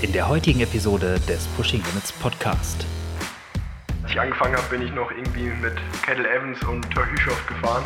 [0.00, 2.86] in der heutigen Episode des Pushing Limits Podcast.
[4.02, 7.84] Als ich angefangen habe, bin ich noch irgendwie mit Kettle Evans und Thor Hüschow gefahren.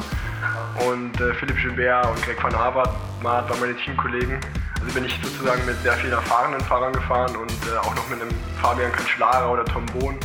[0.87, 4.39] Und äh, Philipp Gilbert und Greg van Avermaet waren meine Teamkollegen.
[4.81, 8.21] Also bin ich sozusagen mit sehr vielen erfahrenen Fahrern gefahren und äh, auch noch mit
[8.21, 10.19] einem Fabian Kanschlara oder Tom Bohn.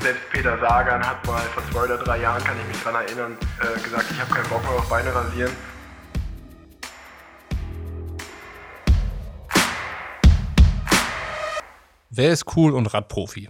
[0.00, 3.38] Selbst Peter Sagan hat mal vor zwei oder drei Jahren, kann ich mich daran erinnern,
[3.60, 5.52] äh, gesagt, ich habe keinen Bock mehr auf Beine rasieren.
[12.14, 13.48] Wer ist cool und Radprofi?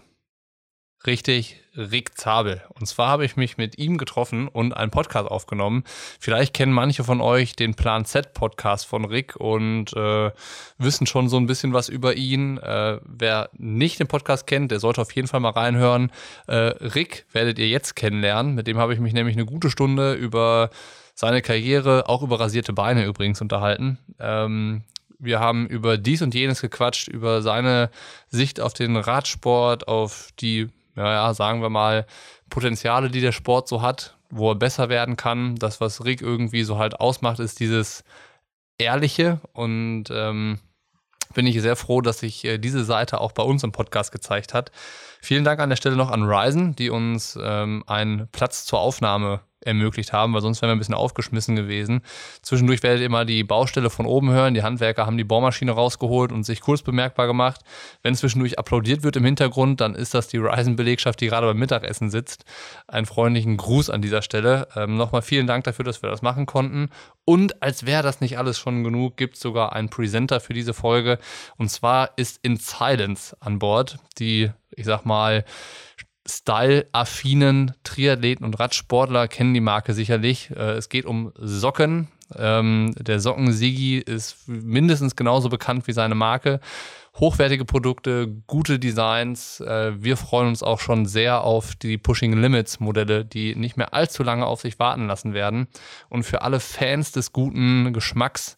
[1.05, 2.63] Richtig, Rick Zabel.
[2.79, 5.83] Und zwar habe ich mich mit ihm getroffen und einen Podcast aufgenommen.
[6.21, 10.31] Vielleicht kennen manche von euch den Plan Z Podcast von Rick und äh,
[10.79, 12.59] wissen schon so ein bisschen was über ihn.
[12.59, 16.13] Äh, wer nicht den Podcast kennt, der sollte auf jeden Fall mal reinhören.
[16.47, 18.55] Äh, Rick werdet ihr jetzt kennenlernen.
[18.55, 20.71] Mit dem habe ich mich nämlich eine gute Stunde über
[21.17, 23.99] seine Karriere, auch über rasierte Beine übrigens unterhalten.
[24.21, 24.85] Ähm,
[25.23, 27.91] wir haben über dies und jenes gequatscht, über seine
[28.29, 32.07] Sicht auf den Radsport, auf die, naja, sagen wir mal,
[32.51, 35.55] Potenziale, die der Sport so hat, wo er besser werden kann.
[35.57, 38.03] Das, was Rick irgendwie so halt ausmacht, ist dieses
[38.79, 40.59] Ehrliche und ähm,
[41.35, 44.55] bin ich sehr froh, dass sich äh, diese Seite auch bei uns im Podcast gezeigt
[44.55, 44.73] hat.
[45.25, 49.41] Vielen Dank an der Stelle noch an Ryzen, die uns ähm, einen Platz zur Aufnahme
[49.65, 52.03] ermöglicht haben, weil sonst wären wir ein bisschen aufgeschmissen gewesen.
[52.43, 54.55] Zwischendurch werdet ihr mal die Baustelle von oben hören.
[54.55, 57.61] Die Handwerker haben die Bohrmaschine rausgeholt und sich kurz bemerkbar gemacht.
[58.03, 62.11] Wenn zwischendurch applaudiert wird im Hintergrund, dann ist das die Ryzen-Belegschaft, die gerade beim Mittagessen
[62.11, 62.45] sitzt.
[62.89, 64.67] Einen freundlichen Gruß an dieser Stelle.
[64.75, 66.89] Ähm, Nochmal vielen Dank dafür, dass wir das machen konnten.
[67.25, 70.75] Und als wäre das nicht alles schon genug, gibt es sogar einen Presenter für diese
[70.75, 71.21] Folge.
[71.57, 75.45] Und zwar ist In Silence an Bord, die, ich sag mal,
[76.27, 80.51] Style-affinen Triathleten und Radsportler kennen die Marke sicherlich.
[80.51, 82.09] Äh, es geht um Socken.
[82.37, 86.61] Ähm, der Socken-Sigi ist mindestens genauso bekannt wie seine Marke.
[87.19, 89.61] Hochwertige Produkte, gute Designs.
[89.61, 93.93] Äh, wir freuen uns auch schon sehr auf die Pushing Limits Modelle, die nicht mehr
[93.93, 95.67] allzu lange auf sich warten lassen werden.
[96.09, 98.57] Und für alle Fans des guten Geschmacks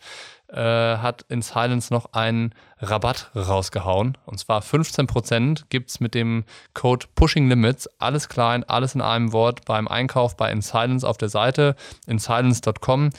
[0.54, 4.16] äh, hat in Silence noch einen Rabatt rausgehauen.
[4.24, 6.44] Und zwar 15% gibt es mit dem
[6.74, 7.88] Code Pushing Limits.
[7.98, 11.76] Alles klein, alles in einem Wort beim Einkauf bei InSilence auf der Seite
[12.06, 13.10] insilence.com.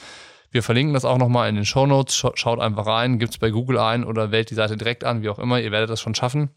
[0.52, 2.16] Wir verlinken das auch nochmal in den Show Notes.
[2.16, 5.30] Schaut einfach rein, gibt es bei Google ein oder wählt die Seite direkt an, wie
[5.30, 5.60] auch immer.
[5.60, 6.50] Ihr werdet das schon schaffen.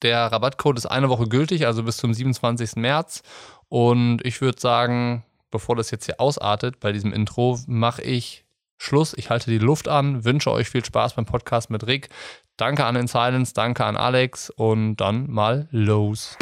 [0.00, 2.76] Der Rabattcode ist eine Woche gültig, also bis zum 27.
[2.76, 3.22] März.
[3.68, 8.46] Und ich würde sagen, bevor das jetzt hier ausartet bei diesem Intro, mache ich
[8.78, 9.14] Schluss.
[9.16, 12.08] Ich halte die Luft an, wünsche euch viel Spaß beim Podcast mit Rick.
[12.56, 16.36] Danke an In Silence, danke an Alex und dann mal los.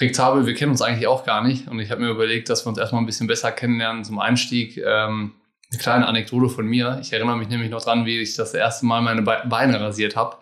[0.00, 2.64] Rick Zabel, wir kennen uns eigentlich auch gar nicht und ich habe mir überlegt, dass
[2.64, 4.76] wir uns erstmal ein bisschen besser kennenlernen zum Einstieg.
[4.78, 5.32] Ähm,
[5.70, 6.98] eine kleine Anekdote von mir.
[7.02, 10.36] Ich erinnere mich nämlich noch dran, wie ich das erste Mal meine Beine rasiert habe.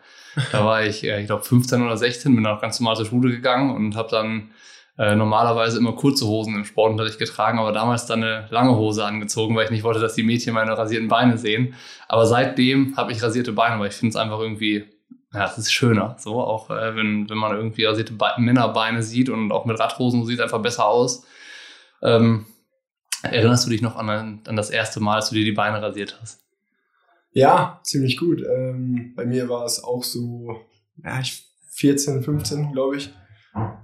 [0.53, 3.31] Da war ich, äh, ich glaube, 15 oder 16, bin auch ganz normal zur Schule
[3.31, 4.51] gegangen und habe dann
[4.99, 9.55] äh, normalerweise immer kurze Hosen im Sportunterricht getragen, aber damals dann eine lange Hose angezogen,
[9.55, 11.75] weil ich nicht wollte, dass die Mädchen meine rasierten Beine sehen.
[12.09, 14.85] Aber seitdem habe ich rasierte Beine, weil ich finde es einfach irgendwie,
[15.35, 16.17] ja, es ist schöner.
[16.19, 20.25] So, auch äh, wenn, wenn man irgendwie rasierte Be Männerbeine sieht und auch mit Radhosen
[20.25, 21.27] sieht es einfach besser aus.
[22.03, 22.47] Ähm,
[23.23, 26.19] erinnerst du dich noch an, an das erste Mal, als du dir die Beine rasiert
[26.21, 26.41] hast?
[27.33, 28.43] Ja, ziemlich gut.
[28.43, 30.59] Ähm, bei mir war es auch so,
[31.05, 33.11] ja, ich 14, 15, glaube ich.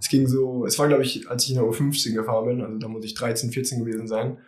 [0.01, 2.79] Es ging so, es war glaube ich, als ich in der U15 gefahren bin, also
[2.79, 4.39] da muss ich 13, 14 gewesen sein.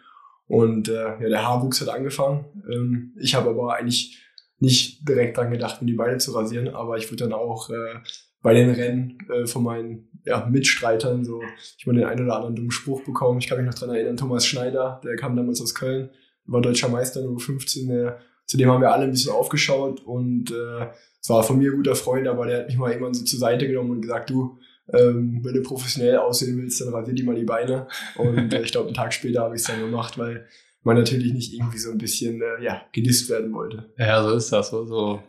[0.47, 2.45] Und äh, ja, der Haarwuchs hat angefangen.
[2.71, 4.21] Ähm, ich habe aber eigentlich
[4.59, 8.01] nicht direkt dran gedacht, mir die Beine zu rasieren, aber ich wurde dann auch äh,
[8.43, 11.43] bei den Rennen äh, von meinen ja, Mitstreitern so,
[11.79, 13.39] ich meine, den einen oder anderen dummen Spruch bekommen.
[13.39, 16.11] Ich kann mich noch dran erinnern, Thomas Schneider, der kam damals aus Köln,
[16.47, 20.51] war deutscher Meister in U15, der, zu dem haben wir alle ein bisschen aufgeschaut und
[20.51, 20.89] äh,
[21.21, 23.39] es war von mir ein guter Freund, aber der hat mich mal irgendwann so zur
[23.39, 24.59] Seite genommen und gesagt, du,
[24.93, 27.87] ähm, wenn du professionell aussehen willst, dann rasier dir mal die Beine.
[28.17, 30.47] Und äh, ich glaube, einen Tag später habe ich es dann gemacht, weil
[30.83, 33.91] man natürlich nicht irgendwie so ein bisschen äh, ja, gedisst werden wollte.
[33.99, 34.71] Ja, so ist das.
[34.71, 35.23] So, so.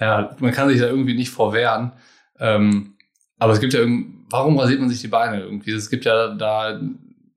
[0.00, 1.92] Ja, man kann sich da irgendwie nicht vorwehren.
[2.38, 2.94] Ähm,
[3.38, 5.72] aber es gibt ja irgendwie, warum rasiert man sich die Beine irgendwie?
[5.72, 6.80] Es gibt ja da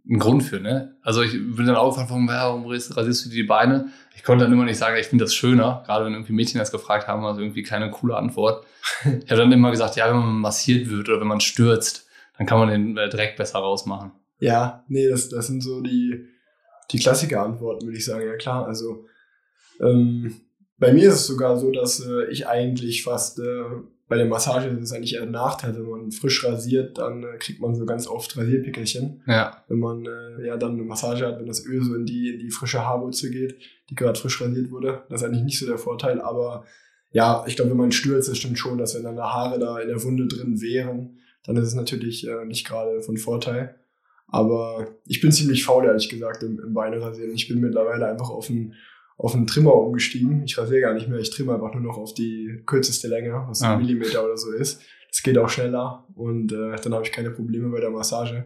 [0.09, 0.95] einen Grund für, ne?
[1.01, 3.89] Also ich bin dann auch gefragt, warum rasierst du dir die Beine?
[4.15, 6.71] Ich konnte dann immer nicht sagen, ich finde das schöner, gerade wenn irgendwie Mädchen das
[6.71, 8.65] gefragt haben, also irgendwie keine coole Antwort.
[9.03, 12.07] Ich habe dann immer gesagt, ja, wenn man massiert wird oder wenn man stürzt,
[12.37, 14.11] dann kann man den äh, Dreck besser rausmachen.
[14.39, 16.25] Ja, nee, das, das sind so die,
[16.91, 18.25] die Klassiker-Antworten, würde ich sagen.
[18.25, 19.05] Ja klar, also
[19.81, 20.41] ähm,
[20.77, 23.63] bei mir ist es sogar so, dass äh, ich eigentlich fast äh,
[24.07, 25.75] bei der Massage ist es eigentlich eher ein Nachteil.
[25.75, 29.21] Wenn man frisch rasiert, dann äh, kriegt man so ganz oft Rasierpickelchen.
[29.27, 29.63] Ja.
[29.67, 32.39] Wenn man äh, ja dann eine Massage hat, wenn das Öl so in die, in
[32.39, 33.57] die frische Haarwurzel geht,
[33.89, 35.03] die gerade frisch rasiert wurde.
[35.09, 36.65] Das ist eigentlich nicht so der Vorteil, aber
[37.11, 39.79] ja, ich glaube, wenn man stürzt, das stimmt schon, dass wenn dann die Haare da
[39.79, 43.75] in der Wunde drin wären, dann ist es natürlich äh, nicht gerade von Vorteil.
[44.29, 47.33] Aber ich bin ziemlich faul, ehrlich gesagt, im, im Beine rasieren.
[47.33, 48.73] Ich bin mittlerweile einfach auf einen,
[49.17, 50.43] auf einen Trimmer umgestiegen.
[50.43, 53.61] Ich rasiere gar nicht mehr, ich trimme einfach nur noch auf die kürzeste Länge, was
[53.63, 53.73] Ah.
[53.73, 54.81] ein Millimeter oder so ist.
[55.09, 58.45] Das geht auch schneller und äh, dann habe ich keine Probleme bei der Massage.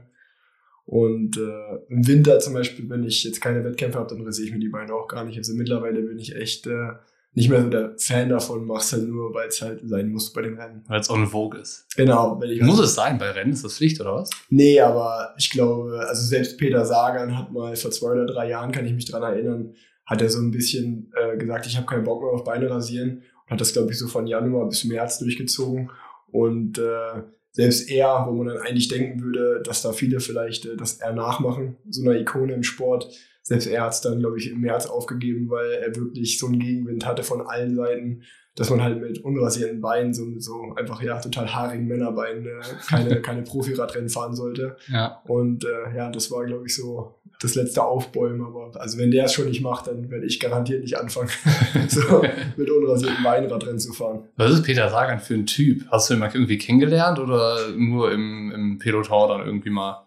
[0.85, 4.53] Und äh, im Winter zum Beispiel, wenn ich jetzt keine Wettkämpfe habe, dann rasiere ich
[4.53, 5.37] mir die Beine auch gar nicht.
[5.37, 6.89] Also mittlerweile bin ich echt äh,
[7.33, 10.41] nicht mehr so der Fan davon, mach's halt nur, weil es halt sein muss bei
[10.41, 10.83] den Rennen.
[10.87, 11.85] Weil es on vogue ist.
[11.95, 13.53] Genau, Muss es sein bei Rennen?
[13.53, 14.29] Ist das Pflicht oder was?
[14.49, 18.71] Nee, aber ich glaube, also selbst Peter Sagan hat mal vor zwei oder drei Jahren,
[18.73, 19.73] kann ich mich dran erinnern,
[20.11, 23.23] hat er so ein bisschen äh, gesagt, ich habe keinen Bock mehr auf Beine rasieren
[23.45, 25.89] und hat das, glaube ich, so von Januar bis März durchgezogen.
[26.33, 30.75] Und äh, selbst er, wo man dann eigentlich denken würde, dass da viele vielleicht äh,
[30.75, 33.09] das eher nachmachen, so einer Ikone im Sport,
[33.41, 36.59] selbst er hat es dann, glaube ich, im März aufgegeben, weil er wirklich so einen
[36.59, 38.23] Gegenwind hatte von allen Seiten,
[38.55, 43.21] dass man halt mit unrasierten Beinen, so, so einfach ja total haarigen Männerbeinen, äh, keine,
[43.21, 44.75] keine Profiradrennen fahren sollte.
[44.87, 45.21] Ja.
[45.25, 48.41] Und äh, ja, das war, glaube ich, so das letzte Aufbäumen.
[48.41, 51.29] Aber also wenn der es schon nicht macht, dann werde ich garantiert nicht anfangen,
[51.87, 52.21] so
[52.55, 54.27] mit unrasierten Beinen Radrennen zu fahren.
[54.37, 55.85] Was ist Peter Sagan für ein Typ?
[55.89, 60.05] Hast du ihn mal irgendwie kennengelernt oder nur im, im Peloton dann irgendwie mal?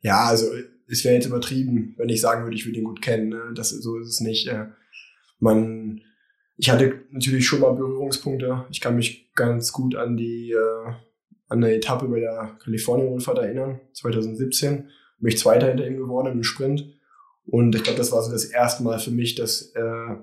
[0.00, 0.46] Ja, also
[0.88, 3.28] es wäre jetzt übertrieben, wenn ich sagen würde, ich würde ihn gut kennen.
[3.28, 3.40] Ne?
[3.54, 4.48] Das, so ist es nicht.
[4.48, 4.66] Äh,
[5.38, 6.00] man,
[6.56, 8.64] ich hatte natürlich schon mal Berührungspunkte.
[8.70, 10.92] Ich kann mich ganz gut an die äh,
[11.50, 14.88] an eine Etappe bei der Kalifornien-Rundfahrt erinnern, 2017.
[15.20, 16.86] Bin ich Zweiter hinter ihm geworden im Sprint.
[17.46, 20.14] Und ich glaube, das war so das erste Mal für mich, dass äh,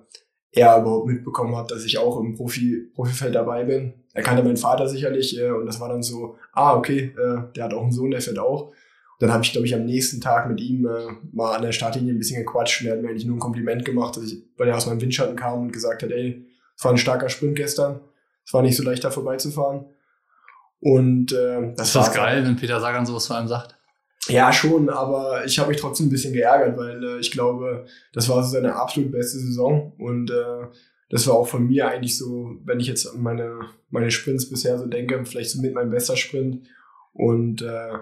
[0.52, 3.94] er überhaupt mitbekommen hat, dass ich auch im Profi, Profifeld dabei bin.
[4.14, 7.66] Er kannte meinen Vater sicherlich äh, und das war dann so, ah, okay, äh, der
[7.66, 8.72] hat auch einen Sohn, der fährt auch.
[9.20, 12.14] Dann habe ich, glaube ich, am nächsten Tag mit ihm äh, mal an der Startlinie
[12.14, 14.68] ein bisschen gequatscht und er hat mir eigentlich nur ein Kompliment gemacht, dass ich, weil
[14.68, 16.46] er aus meinem Windschatten kam und gesagt hat, ey,
[16.76, 18.00] es war ein starker Sprint gestern,
[18.46, 19.86] es war nicht so leicht da vorbeizufahren.
[20.80, 23.77] Und äh, das Ist das war's geil, wenn Peter Sagan sowas zu einem sagt?
[24.30, 28.28] Ja, schon, aber ich habe mich trotzdem ein bisschen geärgert, weil äh, ich glaube, das
[28.30, 30.68] war so seine absolut beste Saison und äh,
[31.10, 33.60] das war auch von mir eigentlich so, wenn ich jetzt an meine,
[33.90, 36.68] meine Sprints bisher so denke, vielleicht so mit meinem bester Sprint
[37.14, 37.94] und äh,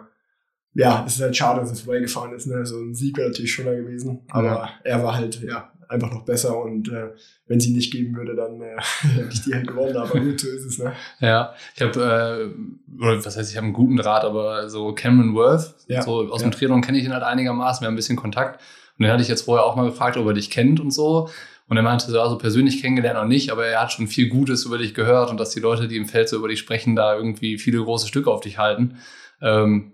[0.73, 2.65] ja, es ist halt schade, dass es vorbeigefahren ist, ne?
[2.65, 4.69] so ein Sieg wäre natürlich schöner gewesen, aber Ja.
[4.83, 7.11] er war halt, ja, einfach noch besser und äh,
[7.47, 8.75] wenn sie ihn nicht geben würde, dann äh,
[9.15, 10.93] hätte ich die halt gewonnen, aber gut, so ist es, ne?
[11.19, 12.53] Ja, ich habe,
[12.97, 16.31] äh, oder was heißt, ich habe einen guten Draht, aber so Cameron Worth, Ja, so
[16.31, 16.47] aus ja.
[16.47, 18.61] dem Triathlon kenne ich ihn halt einigermaßen, wir haben ein bisschen Kontakt.
[18.97, 21.29] Und den hatte ich jetzt vorher auch mal gefragt, ob er dich kennt und so.
[21.67, 24.65] Und er meinte so, also persönlich kennengelernt noch nicht, aber er hat schon viel Gutes
[24.65, 27.15] über dich gehört und dass die Leute, die im Feld so über dich sprechen, da
[27.15, 28.97] irgendwie viele große Stücke auf dich halten.
[29.41, 29.93] Ähm,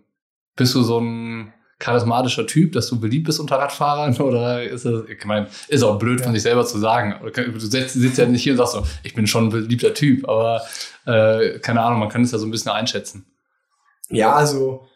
[0.56, 5.04] bist du so ein charismatischer Typ, dass du beliebt bist unter Radfahrern oder ist das,
[5.10, 7.16] ich meine, ist auch blöd von sich selber zu sagen.
[7.34, 10.30] Du sitzt, sitzt ja nicht hier und sagst so, ich bin schon ein beliebter Typ,
[10.30, 10.62] aber
[11.06, 13.26] äh, keine Ahnung, man kann es ja so ein bisschen einschätzen.
[14.10, 14.88] Ja, also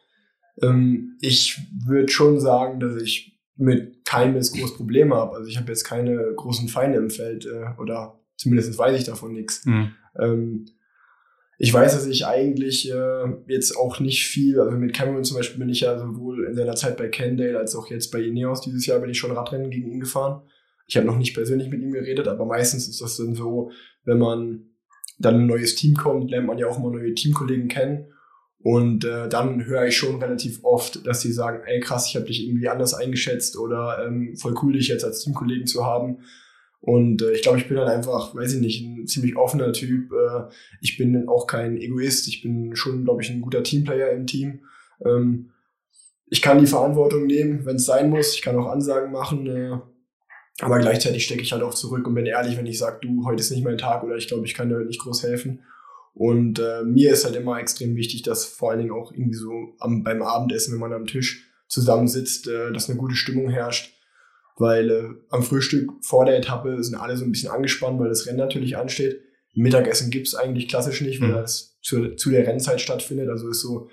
[0.62, 5.36] ähm, ich würde schon sagen, dass ich mit keinem jetzt groß Probleme habe.
[5.36, 9.32] Also ich habe jetzt keine großen Feinde im Feld äh, oder zumindest weiß ich davon
[9.34, 9.66] nichts.
[10.20, 10.66] Ähm,
[11.58, 15.60] ich weiß, dass ich eigentlich äh, jetzt auch nicht viel, also mit Cameron zum Beispiel
[15.60, 18.86] bin ich ja sowohl in seiner Zeit bei Kendale als auch jetzt bei Ineos dieses
[18.86, 20.42] Jahr bin ich schon Radrennen gegen ihn gefahren.
[20.88, 23.72] Ich habe noch nicht persönlich mit ihm geredet, aber meistens ist das dann so,
[24.04, 24.66] wenn man
[25.18, 28.08] dann in ein neues Team kommt, lernt man ja auch immer neue Teamkollegen kennen.
[28.60, 32.26] Und äh, dann höre ich schon relativ oft, dass sie sagen, ey krass, ich habe
[32.26, 36.18] dich irgendwie anders eingeschätzt oder ähm, voll cool, dich jetzt als Teamkollegen zu haben.
[36.86, 40.12] Und äh, ich glaube, ich bin dann einfach, weiß ich nicht, ein ziemlich offener Typ.
[40.12, 40.52] Äh,
[40.82, 42.28] ich bin auch kein Egoist.
[42.28, 44.62] Ich bin schon, glaube ich, ein guter Teamplayer im Team.
[45.04, 45.52] Ähm,
[46.28, 48.36] ich kann die Verantwortung nehmen, wenn es sein muss.
[48.36, 49.48] Ich kann auch Ansagen machen.
[49.48, 49.80] Äh,
[50.60, 53.42] aber gleichzeitig stecke ich halt auch zurück und bin ehrlich, wenn ich sage, du, heute
[53.42, 55.64] ist nicht mein Tag oder ich glaube, ich kann dir heute nicht groß helfen.
[56.14, 59.52] Und äh, mir ist halt immer extrem wichtig, dass vor allen Dingen auch irgendwie so
[59.80, 63.95] am, beim Abendessen, wenn man am Tisch zusammensitzt, äh, dass eine gute Stimmung herrscht.
[64.58, 68.26] Weil äh, am Frühstück vor der Etappe sind alle so ein bisschen angespannt, weil das
[68.26, 69.22] Rennen natürlich ansteht.
[69.54, 71.34] Mittagessen gibt's eigentlich klassisch nicht, weil Mhm.
[71.34, 73.30] das zu, zu der Rennzeit stattfindet.
[73.30, 73.90] Also ist so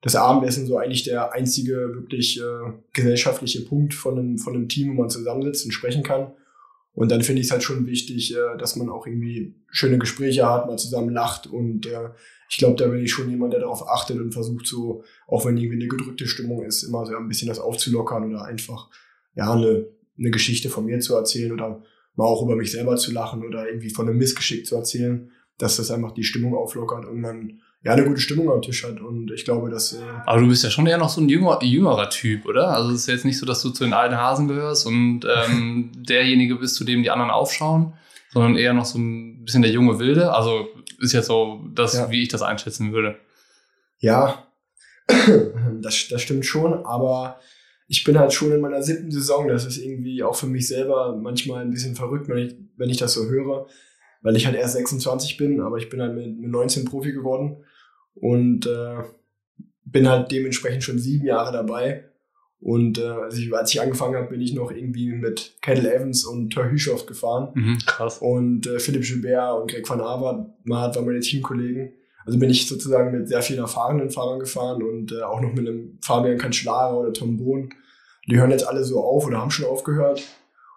[0.00, 4.90] das Abendessen so eigentlich der einzige wirklich äh, gesellschaftliche Punkt von einem, von einem Team,
[4.90, 6.32] wo man zusammensitzt und sprechen kann.
[6.94, 10.48] Und dann finde ich es halt schon wichtig, äh, dass man auch irgendwie schöne Gespräche
[10.48, 11.46] hat, mal zusammen lacht.
[11.46, 12.10] Und äh,
[12.50, 15.56] ich glaube, da bin ich schon jemand, der darauf achtet und versucht so, auch wenn
[15.56, 18.90] irgendwie eine gedrückte Stimmung ist, immer so ein bisschen das aufzulockern oder einfach
[19.34, 19.86] ja eine,
[20.18, 21.82] eine Geschichte von mir zu erzählen oder
[22.16, 25.30] mal auch über mich selber zu lachen oder irgendwie von einem Missgeschick zu erzählen.
[25.58, 29.00] dass das einfach die Stimmung auflockert und man ja eine gute Stimmung am Tisch hat.
[29.00, 29.92] Und ich glaube, dass.
[29.92, 32.68] Äh Aber du bist ja schon eher noch so ein jünger, jüngerer Typ, oder?
[32.68, 35.90] Also es ist jetzt nicht so, dass du zu den alten Hasen gehörst und ähm,
[35.96, 37.94] derjenige bist, zu dem die anderen aufschauen,
[38.32, 40.32] sondern eher noch so ein bisschen der junge Wilde.
[40.32, 42.10] Also ist jetzt so das, ja.
[42.10, 43.16] wie ich das einschätzen würde.
[43.98, 44.46] Ja,
[45.80, 47.40] das, das stimmt schon, aber
[47.92, 49.48] ich bin halt schon in meiner siebten Saison.
[49.48, 52.96] Das ist irgendwie auch für mich selber manchmal ein bisschen verrückt, wenn ich, wenn ich
[52.96, 53.66] das so höre,
[54.22, 57.58] weil ich halt erst 26 bin, aber ich bin halt mit, mit 19 Profi geworden
[58.14, 59.02] und äh,
[59.84, 62.08] bin halt dementsprechend schon sieben Jahre dabei.
[62.60, 66.24] Und äh, als, ich, als ich angefangen habe, bin ich noch irgendwie mit Kettle Evans
[66.24, 67.50] und Thor Hüschow gefahren.
[67.52, 68.18] Mhm, krass.
[68.20, 71.92] Und äh, Philipp Gilbert und Greg van Avermaet waren meine Teamkollegen.
[72.24, 75.68] Also bin ich sozusagen mit sehr vielen erfahrenen Fahrern gefahren und äh, auch noch mit
[75.68, 77.68] einem Fabian Cancellara oder Tom Bohn.
[78.28, 80.22] Die hören jetzt alle so auf oder haben schon aufgehört.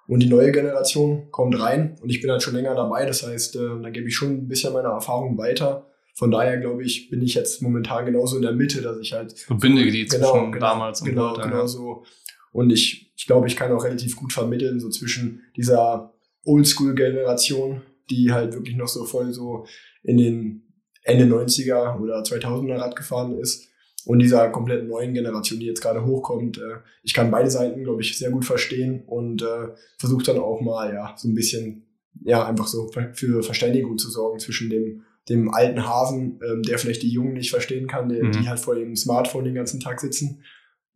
[0.08, 3.06] Und die neue Generation kommt rein und ich bin halt schon länger dabei.
[3.06, 5.88] Das heißt, äh, da gebe ich schon ein bisschen meine Erfahrung weiter.
[6.14, 9.36] Von daher glaube ich, bin ich jetzt momentan genauso in der Mitte, dass ich halt.
[9.36, 11.42] So Bindeglied genau, zwischen genau, damals und genau, heute.
[11.42, 11.68] Genau ja.
[11.68, 12.04] so.
[12.52, 16.14] Und ich, ich glaube, ich kann auch relativ gut vermitteln, so zwischen dieser
[16.46, 19.66] Oldschool-Generation, die halt wirklich noch so voll so
[20.04, 20.62] in den
[21.04, 23.68] Ende 90er oder 2000er Rad gefahren ist
[24.05, 26.57] und dieser komplett neuen Generation, die jetzt gerade hochkommt.
[26.57, 30.62] Äh, ich kann beide Seiten, glaube ich, sehr gut verstehen und äh, versuche dann auch
[30.62, 31.85] mal, ja, so ein bisschen,
[32.24, 37.01] ja, einfach so für Verständigung zu sorgen zwischen dem dem alten Hasen, ähm, der vielleicht
[37.01, 38.31] die Jungen nicht verstehen kann, der, mhm.
[38.31, 40.43] die halt vor dem Smartphone den ganzen Tag sitzen.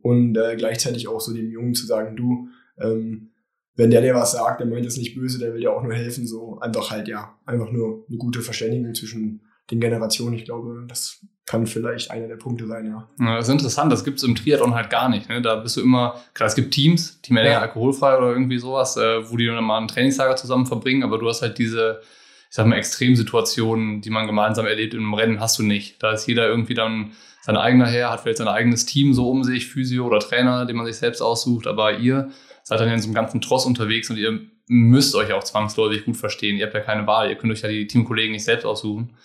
[0.01, 2.49] Und äh, gleichzeitig auch so dem Jungen zu sagen, du,
[2.79, 3.31] ähm,
[3.75, 5.93] wenn der dir was sagt, der meint es nicht böse, der will dir auch nur
[5.93, 10.35] helfen, so einfach halt, ja, einfach nur eine gute Verständigung zwischen den Generationen.
[10.35, 13.08] Ich glaube, das kann vielleicht einer der Punkte sein, ja.
[13.20, 15.29] ja das ist interessant, das gibt es im Triathlon halt gar nicht.
[15.29, 15.41] Ne?
[15.41, 17.60] Da bist du immer, klar, es gibt Teams, Team ja.
[17.60, 21.27] alkoholfrei oder irgendwie sowas, äh, wo die dann mal ein Trainingslager zusammen verbringen, aber du
[21.27, 22.01] hast halt diese
[22.50, 26.01] ich sag mal, Extremsituationen, die man gemeinsam erlebt im Rennen, hast du nicht.
[26.01, 29.44] Da ist jeder irgendwie dann sein eigener Herr, hat vielleicht sein eigenes Team so um
[29.44, 32.29] sich, Physio oder Trainer, den man sich selbst aussucht, aber ihr
[32.63, 36.18] seid dann in so einem ganzen Tross unterwegs und ihr müsst euch auch zwangsläufig gut
[36.18, 36.58] verstehen.
[36.58, 39.15] Ihr habt ja keine Wahl, ihr könnt euch ja die Teamkollegen nicht selbst aussuchen.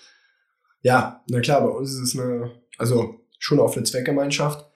[0.85, 4.71] Ja, na klar, bei uns ist es eine, also schon auf eine Zweckgemeinschaft.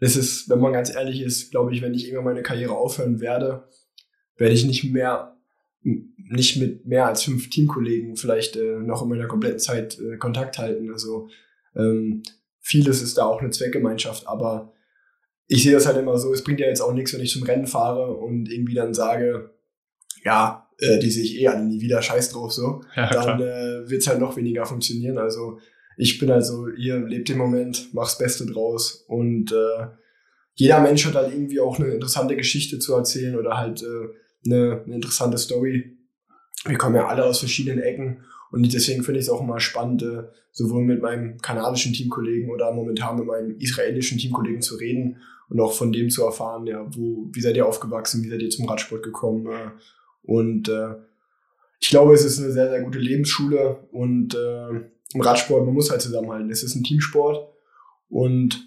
[0.00, 3.20] Das ist, wenn man ganz ehrlich ist, glaube ich, wenn ich irgendwann meine Karriere aufhören
[3.20, 3.68] werde,
[4.36, 5.36] werde ich nicht mehr
[5.82, 10.58] nicht mit mehr als fünf Teamkollegen vielleicht äh, noch in meiner kompletten Zeit äh, Kontakt
[10.58, 10.90] halten.
[10.90, 11.28] Also
[11.76, 12.24] ähm,
[12.58, 14.72] vieles ist da auch eine Zweckgemeinschaft, aber
[15.46, 17.44] ich sehe das halt immer so, es bringt ja jetzt auch nichts, wenn ich zum
[17.44, 19.54] Rennen fahre und irgendwie dann sage,
[20.24, 23.88] ja, äh, die sehe ich eh alle nie wieder, scheiß drauf so, ja, dann äh,
[23.88, 25.18] wird es halt noch weniger funktionieren.
[25.18, 25.58] Also
[25.96, 29.86] ich bin also, ihr lebt den Moment, mach's Beste draus und äh,
[30.54, 34.08] jeder Mensch hat halt irgendwie auch eine interessante Geschichte zu erzählen oder halt äh,
[34.46, 35.96] eine, eine interessante Story.
[36.64, 40.02] Wir kommen ja alle aus verschiedenen Ecken und deswegen finde ich es auch immer spannend,
[40.02, 45.18] äh, sowohl mit meinem kanadischen Teamkollegen oder momentan mit meinem israelischen Teamkollegen zu reden
[45.48, 48.50] und auch von dem zu erfahren, ja, wo, wie seid ihr aufgewachsen, wie seid ihr
[48.50, 49.46] zum Radsport gekommen.
[49.46, 49.70] Äh,
[50.28, 50.94] und äh,
[51.80, 54.68] ich glaube, es ist eine sehr, sehr gute Lebensschule und äh,
[55.14, 56.50] im Radsport, man muss halt zusammenhalten.
[56.50, 57.52] Es ist ein Teamsport
[58.08, 58.64] und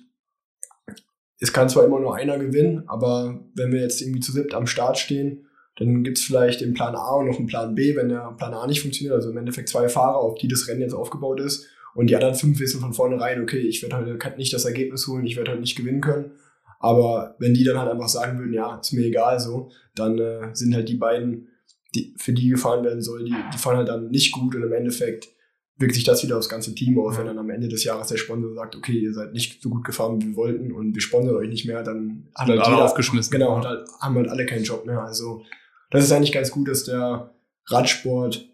[1.39, 4.67] es kann zwar immer nur einer gewinnen, aber wenn wir jetzt irgendwie zu siebt am
[4.67, 5.45] Start stehen
[5.77, 8.53] dann gibt es vielleicht den Plan A und noch einen Plan B, wenn der Plan
[8.53, 9.15] A nicht funktioniert.
[9.15, 11.67] Also im Endeffekt zwei Fahrer, auf die das Rennen jetzt aufgebaut ist.
[11.95, 15.25] Und die anderen fünf wissen von vornherein, okay, ich werde heute nicht das Ergebnis holen,
[15.25, 16.31] ich werde heute nicht gewinnen können.
[16.79, 20.49] Aber wenn die dann halt einfach sagen würden, ja, ist mir egal so, dann äh,
[20.53, 21.47] sind halt die beiden,
[21.95, 24.73] die, für die gefahren werden soll, die, die fahren halt dann nicht gut und im
[24.73, 25.27] Endeffekt
[25.77, 27.17] wirkt sich das wieder aufs ganze Team aus.
[27.17, 29.83] Wenn dann am Ende des Jahres der Sponsor sagt, okay, ihr seid nicht so gut
[29.83, 33.31] gefahren, wie wir wollten und wir sponsern euch nicht mehr, dann hat halt jeder, aufgeschmissen.
[33.31, 35.01] Genau, halt, haben halt alle keinen Job mehr.
[35.01, 35.43] Also
[35.89, 37.33] das ist eigentlich ganz gut, dass der
[37.65, 38.47] Radsport,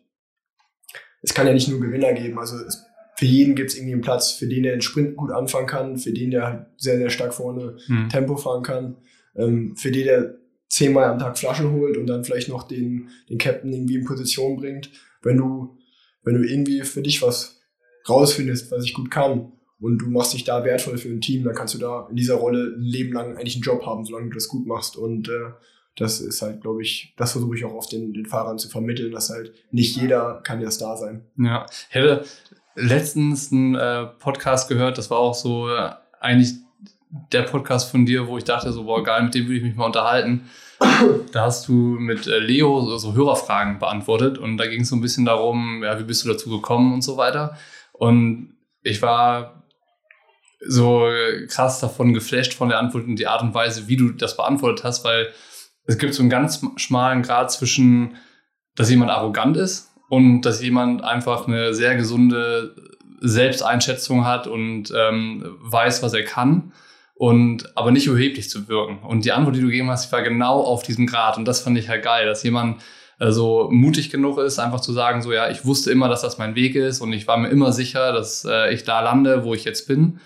[1.22, 2.84] es kann ja nicht nur Gewinner geben, also es,
[3.16, 5.98] für jeden gibt es irgendwie einen Platz, für den der den Sprint gut anfangen kann,
[5.98, 8.10] für den der halt sehr, sehr stark vorne hm.
[8.10, 8.96] Tempo fahren kann,
[9.36, 10.36] ähm, für den der
[10.78, 14.58] zehnmal am Tag Flaschen holt und dann vielleicht noch den, den Captain irgendwie in Position
[14.58, 14.92] bringt.
[15.22, 15.78] Wenn du,
[16.24, 17.62] wenn du irgendwie für dich was
[18.08, 21.54] rausfindest, was ich gut kann, und du machst dich da wertvoll für ein Team, dann
[21.54, 24.34] kannst du da in dieser Rolle ein Leben lang eigentlich einen Job haben, solange du
[24.34, 24.98] das gut machst.
[24.98, 25.52] Und äh,
[25.96, 29.12] das ist halt, glaube ich, das versuche ich auch oft den, den Fahrern zu vermitteln,
[29.12, 31.26] dass halt nicht jeder kann ja Star sein.
[31.38, 32.26] Ja, ich hätte
[32.76, 36.56] letztens einen äh, Podcast gehört, das war auch so äh, eigentlich
[37.10, 39.76] der Podcast von dir, wo ich dachte, so, boah, geil, mit dem würde ich mich
[39.76, 40.50] mal unterhalten.
[41.32, 44.96] Da hast du mit äh, Leo so, so Hörerfragen beantwortet und da ging es so
[44.96, 47.58] ein bisschen darum, ja, wie bist du dazu gekommen und so weiter.
[47.94, 49.64] Und ich war
[50.60, 51.08] so
[51.50, 54.84] krass davon geflasht von der Antwort und die Art und Weise, wie du das beantwortet
[54.84, 55.30] hast, weil
[55.86, 58.16] es gibt so einen ganz schmalen Grad zwischen,
[58.76, 62.76] dass jemand arrogant ist und dass jemand einfach eine sehr gesunde
[63.22, 66.72] Selbsteinschätzung hat und ähm, weiß, was er kann
[67.18, 69.00] und aber nicht überheblich zu wirken.
[69.00, 71.78] Und die Antwort, die du gegeben hast, war genau auf diesem Grad und das fand
[71.78, 72.82] ich halt geil, dass jemand
[73.20, 76.54] also mutig genug ist, einfach zu sagen, so ja, ich wusste immer, dass das mein
[76.56, 79.64] Weg ist und ich war mir immer sicher, dass äh, ich da lande, wo ich
[79.64, 80.20] jetzt bin.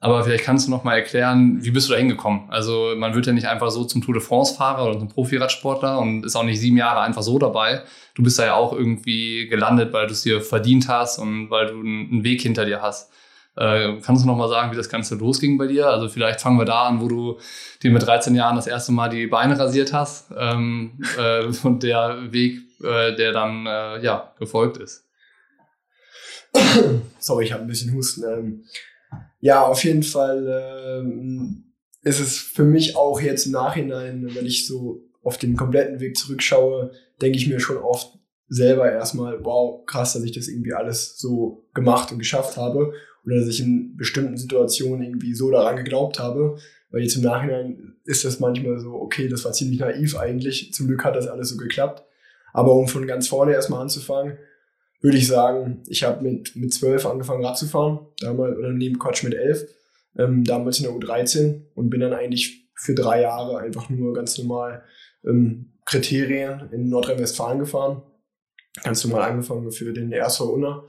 [0.00, 2.50] Aber vielleicht kannst du noch mal erklären, wie bist du da hingekommen?
[2.50, 6.26] Also man wird ja nicht einfach so zum Tour de France-Fahrer oder zum Profiradsportler und
[6.26, 7.82] ist auch nicht sieben Jahre einfach so dabei.
[8.16, 11.66] Du bist da ja auch irgendwie gelandet, weil du es dir verdient hast und weil
[11.66, 13.12] du einen Weg hinter dir hast.
[13.54, 15.88] Äh, kannst du noch mal sagen, wie das Ganze losging bei dir?
[15.88, 17.38] Also vielleicht fangen wir da an, wo du
[17.82, 22.32] dir mit 13 Jahren das erste Mal die Beine rasiert hast ähm, äh, und der
[22.32, 25.06] Weg, äh, der dann äh, ja gefolgt ist.
[27.18, 28.24] Sorry, ich habe ein bisschen Husten.
[28.24, 28.64] Ähm,
[29.40, 34.66] ja, auf jeden Fall ähm, ist es für mich auch jetzt im Nachhinein, wenn ich
[34.66, 38.18] so auf den kompletten Weg zurückschaue, denke ich mir schon oft
[38.48, 42.92] selber erstmal, wow, krass, dass ich das irgendwie alles so gemacht und geschafft habe
[43.24, 46.58] oder dass ich in bestimmten Situationen irgendwie so daran geglaubt habe.
[46.90, 50.72] Weil jetzt im Nachhinein ist das manchmal so, okay, das war ziemlich naiv eigentlich.
[50.72, 52.04] Zum Glück hat das alles so geklappt.
[52.52, 54.38] Aber um von ganz vorne erstmal anzufangen,
[55.00, 58.98] würde ich sagen, ich habe mit, mit 12 angefangen Rad zu fahren, damals, oder neben
[58.98, 59.66] Quatsch mit 11,
[60.18, 64.38] ähm, damals in der U13 und bin dann eigentlich für drei Jahre einfach nur ganz
[64.38, 64.84] normal
[65.24, 68.02] ähm, Kriterien in Nordrhein-Westfalen gefahren.
[68.84, 70.84] Ganz normal angefangen für den RSV Unna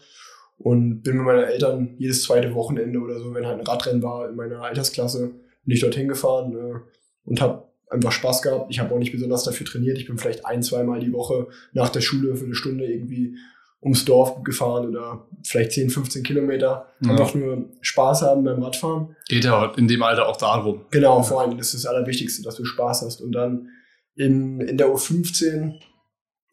[0.57, 4.29] und bin mit meinen Eltern jedes zweite Wochenende oder so, wenn halt ein Radrennen war
[4.29, 5.31] in meiner Altersklasse,
[5.65, 6.79] bin ich dorthin gefahren äh,
[7.25, 8.67] und habe einfach Spaß gehabt.
[8.69, 9.97] Ich habe auch nicht besonders dafür trainiert.
[9.97, 13.35] Ich bin vielleicht ein, zweimal die Woche nach der Schule für eine Stunde irgendwie
[13.81, 16.87] ums Dorf gefahren oder vielleicht 10, 15 Kilometer.
[17.01, 17.11] Ja.
[17.11, 19.15] Einfach nur Spaß haben beim Radfahren.
[19.27, 20.85] Geht ja in dem Alter auch darum.
[20.91, 23.21] Genau, vor allem, das ist das Allerwichtigste, dass du Spaß hast.
[23.21, 23.67] Und dann
[24.15, 25.73] in, in der U15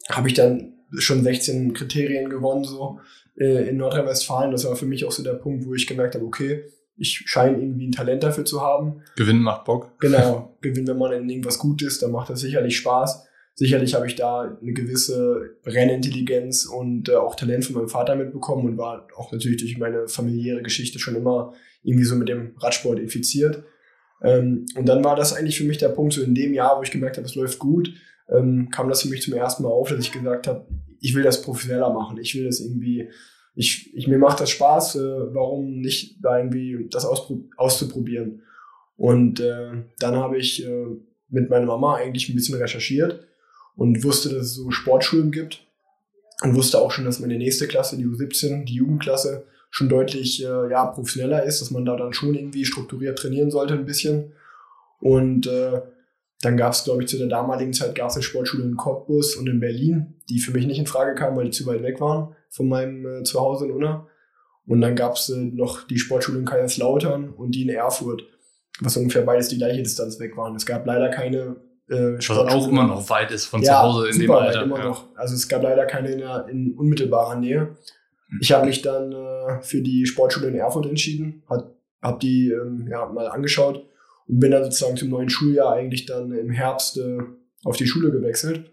[0.09, 2.99] habe ich dann schon 16 Kriterien gewonnen, so
[3.35, 4.51] äh, in Nordrhein-Westfalen.
[4.51, 6.65] Das war für mich auch so der Punkt, wo ich gemerkt habe, okay,
[6.97, 9.01] ich scheine irgendwie ein Talent dafür zu haben.
[9.15, 9.91] Gewinnen macht Bock.
[9.99, 13.27] Genau, Gewinnen, wenn man in irgendwas gut ist, dann macht das sicherlich Spaß.
[13.55, 18.65] Sicherlich habe ich da eine gewisse Rennintelligenz und äh, auch Talent von meinem Vater mitbekommen
[18.65, 21.53] und war auch natürlich durch meine familiäre Geschichte schon immer
[21.83, 23.63] irgendwie so mit dem Radsport infiziert.
[24.23, 26.83] Ähm, und dann war das eigentlich für mich der Punkt, so in dem Jahr, wo
[26.83, 27.93] ich gemerkt habe, es läuft gut,
[28.29, 30.67] ähm, kam das für mich zum ersten Mal auf, dass ich gesagt habe,
[31.01, 32.17] ich will das professioneller machen.
[32.17, 33.09] Ich will das irgendwie,
[33.55, 38.43] ich, ich mir macht das Spaß, äh, warum nicht da irgendwie das auszuprobieren.
[38.95, 40.85] Und äh, dann habe ich äh,
[41.29, 43.25] mit meiner Mama eigentlich ein bisschen recherchiert
[43.75, 45.65] und wusste, dass es so Sportschulen gibt
[46.43, 50.69] und wusste auch schon, dass meine nächste Klasse, die U17, die Jugendklasse, schon deutlich äh,
[50.69, 54.33] ja, professioneller ist, dass man da dann schon irgendwie strukturiert trainieren sollte ein bisschen.
[54.99, 55.81] Und äh,
[56.41, 59.35] dann gab es, glaube ich, zu der damaligen Zeit gab es eine Sportschule in Cottbus
[59.35, 62.01] und in Berlin, die für mich nicht in Frage kamen, weil die zu weit weg
[62.01, 64.07] waren von meinem äh, Zuhause in Unna.
[64.65, 68.23] Und dann gab es äh, noch die Sportschule in Kaiserslautern und die in Erfurt,
[68.79, 70.55] was ungefähr beides die gleiche Distanz weg waren.
[70.55, 71.57] Es gab leider keine
[71.89, 74.63] äh, Was auch immer noch weit ist von ja, zu Hause in dem Alter.
[74.63, 74.85] Immer ja.
[74.85, 75.05] noch.
[75.15, 77.75] Also es gab leider keine in, der, in unmittelbarer Nähe.
[78.39, 83.05] Ich habe mich dann äh, für die Sportschule in Erfurt entschieden, habe die ähm, ja,
[83.05, 83.85] mal angeschaut
[84.27, 87.19] und bin dann sozusagen zum neuen Schuljahr eigentlich dann im Herbst äh,
[87.63, 88.71] auf die Schule gewechselt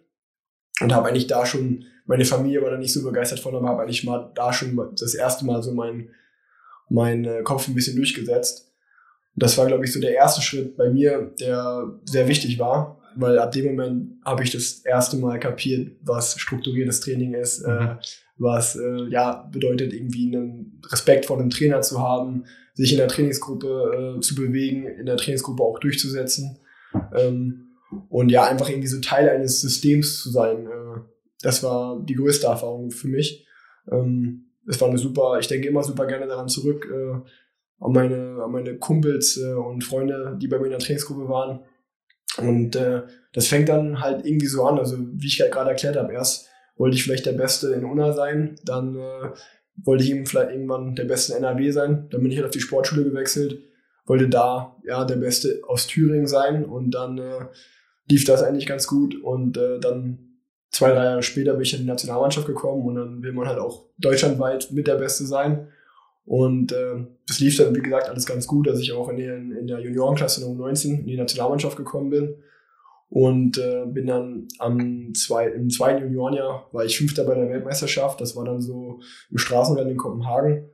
[0.81, 3.83] und habe eigentlich da schon, meine Familie war da nicht so begeistert von, aber habe
[3.83, 6.11] eigentlich mal da schon das erste Mal so meinen
[6.89, 8.73] mein, äh, Kopf ein bisschen durchgesetzt.
[9.35, 13.01] Und das war, glaube ich, so der erste Schritt bei mir, der sehr wichtig war,
[13.15, 17.71] weil ab dem Moment habe ich das erste Mal kapiert, was strukturiertes Training ist, äh,
[17.71, 17.87] mhm.
[17.87, 17.97] äh,
[18.39, 22.45] was äh, ja bedeutet, irgendwie einen Respekt vor dem Trainer zu haben,
[22.79, 26.59] sich in der Trainingsgruppe äh, zu bewegen, in der Trainingsgruppe auch durchzusetzen.
[27.13, 27.73] Ähm,
[28.09, 30.67] und ja, einfach irgendwie so Teil eines Systems zu sein.
[30.67, 31.01] Äh,
[31.43, 33.47] das war die größte Erfahrung für mich.
[33.91, 37.15] Ähm, es war eine super, ich denke immer super gerne daran zurück, äh,
[37.81, 41.61] an meine, an meine Kumpels äh, und Freunde, die bei mir in der Trainingsgruppe waren.
[42.37, 44.79] Und äh, das fängt dann halt irgendwie so an.
[44.79, 48.55] Also wie ich gerade erklärt habe, erst wollte ich vielleicht der Beste in Unna sein,
[48.65, 49.31] dann äh,
[49.85, 52.09] wollte ich eben vielleicht irgendwann der Beste in NRW sein.
[52.11, 53.61] Dann bin ich halt auf die Sportschule gewechselt,
[54.07, 57.47] wollte da ja der Beste aus Thüringen sein und dann äh,
[58.11, 60.19] lief das eigentlich ganz gut und äh, dann
[60.71, 63.59] zwei, drei Jahre später bin ich in die Nationalmannschaft gekommen und dann will man halt
[63.59, 65.69] auch deutschlandweit mit der Beste sein.
[66.25, 69.53] Und äh, das lief dann, wie gesagt, alles ganz gut, dass ich auch in, den,
[69.53, 72.35] in der Juniorenklasse in 19 in die Nationalmannschaft gekommen bin.
[73.11, 78.21] Und äh, bin dann am zwei, im zweiten Juniorenjahr, war ich Fünfter bei der Weltmeisterschaft.
[78.21, 80.69] Das war dann so im Straßenrennen in Kopenhagen.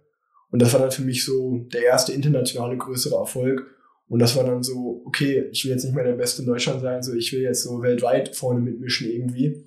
[0.51, 3.67] Und das war dann für mich so der erste internationale größere Erfolg.
[4.09, 6.81] Und das war dann so, okay, ich will jetzt nicht mehr der Beste in Deutschland
[6.81, 9.65] sein, so ich will jetzt so weltweit vorne mitmischen irgendwie.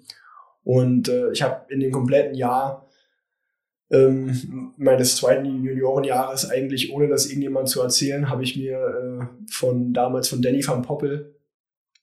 [0.63, 2.88] Und äh, ich habe in dem kompletten Jahr
[3.89, 9.93] ähm, meines zweiten Juniorenjahres eigentlich, ohne das irgendjemand zu erzählen, habe ich mir äh, von
[9.93, 11.37] damals von Danny van Poppel,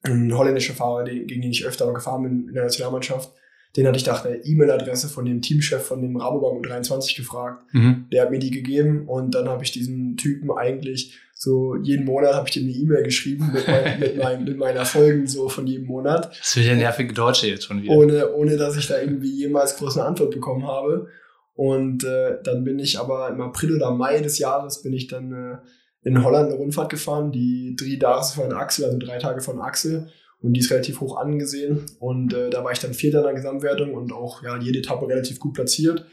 [0.05, 3.33] ein holländischer Fahrer, gegen den ich öfter gefahren bin in der Nationalmannschaft,
[3.77, 7.65] den hatte ich nach der E-Mail-Adresse von dem Teamchef von dem Rabobank U23 gefragt.
[7.73, 8.07] Mhm.
[8.13, 12.35] Der hat mir die gegeben und dann habe ich diesem Typen eigentlich so jeden Monat
[12.35, 15.67] habe ich dem eine E-Mail geschrieben mit, mein, mit, mein, mit meinen Erfolgen so von
[15.67, 16.31] jedem Monat.
[16.39, 17.95] Das wird ja nervige Deutsche jetzt schon wieder.
[17.95, 21.09] Ohne, ohne dass ich da irgendwie jemals groß eine Antwort bekommen habe.
[21.55, 25.33] Und äh, dann bin ich aber im April oder Mai des Jahres bin ich dann
[25.33, 25.57] äh,
[26.05, 30.09] in Holland eine Rundfahrt gefahren, die drei Tage von Axel, also drei Tage von Axel.
[30.41, 31.87] Und die ist relativ hoch angesehen.
[31.99, 35.09] Und äh, da war ich dann Vierter in der Gesamtwertung und auch ja, jede Etappe
[35.09, 36.05] relativ gut platziert.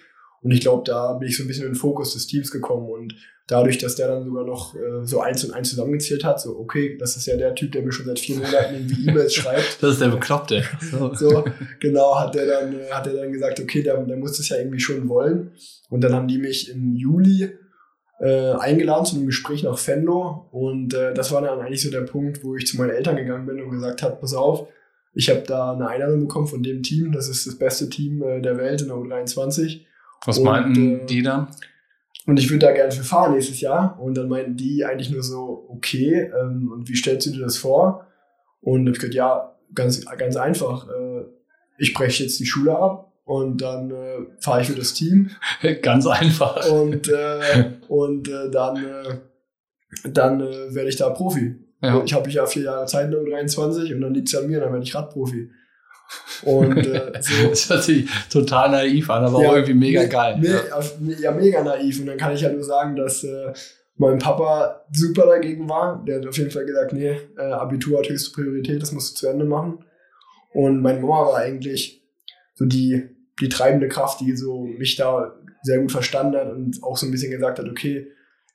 [0.41, 2.89] Und ich glaube, da bin ich so ein bisschen in den Fokus des Teams gekommen.
[2.89, 3.15] Und
[3.47, 6.97] dadurch, dass der dann sogar noch äh, so eins und eins zusammengezählt hat, so, okay,
[6.97, 9.77] das ist ja der Typ, der mir schon seit vier Monaten irgendwie E-Mails schreibt.
[9.81, 10.63] Das ist der Bekloppte.
[10.79, 11.43] So, so
[11.81, 14.57] genau, hat der dann, äh, hat er dann gesagt, okay, der, der muss das ja
[14.57, 15.51] irgendwie schon wollen.
[15.89, 17.49] Und dann haben die mich im Juli
[18.21, 22.01] äh, eingeladen zu einem Gespräch nach Fenlo und äh, das war dann eigentlich so der
[22.01, 24.67] Punkt, wo ich zu meinen Eltern gegangen bin und gesagt habe, pass auf,
[25.13, 28.41] ich habe da eine Einladung bekommen von dem Team, das ist das beste Team äh,
[28.41, 29.81] der Welt in der U23.
[30.25, 31.47] Was und, meinten äh, die dann?
[32.27, 33.99] Und ich würde da gerne für fahren nächstes Jahr.
[33.99, 37.57] Und dann meinten die eigentlich nur so, okay, ähm, und wie stellst du dir das
[37.57, 38.05] vor?
[38.61, 40.87] Und ich gesagt, ja, ganz, ganz einfach.
[40.87, 41.25] Äh,
[41.77, 45.31] ich breche jetzt die Schule ab, und dann äh, fahre ich für das Team.
[45.81, 46.69] Ganz einfach.
[46.69, 51.55] Und, äh, und äh, dann, äh, dann äh, werde ich da Profi.
[51.81, 52.03] Ja.
[52.03, 54.59] Ich habe ja vier Jahre Zeit in der U23 und dann liegt es an mir,
[54.59, 55.49] dann werde ich Radprofi.
[56.43, 57.49] Und äh, so.
[57.49, 60.37] das hört sich total naiv an, aber ja, auch irgendwie mega me geil.
[60.37, 61.15] Me ja.
[61.19, 61.31] ja.
[61.31, 61.99] mega naiv.
[62.01, 63.25] Und dann kann ich ja nur sagen, dass
[63.95, 66.03] mein Papa super dagegen war.
[66.05, 69.27] Der hat auf jeden Fall gesagt, nee, Abitur hat höchste Priorität, das musst du zu
[69.27, 69.85] Ende machen.
[70.53, 72.00] Und meine Mama war eigentlich
[72.61, 76.95] so die die treibende Kraft, die so mich da sehr gut verstanden hat und auch
[76.95, 78.07] so ein bisschen gesagt hat, okay,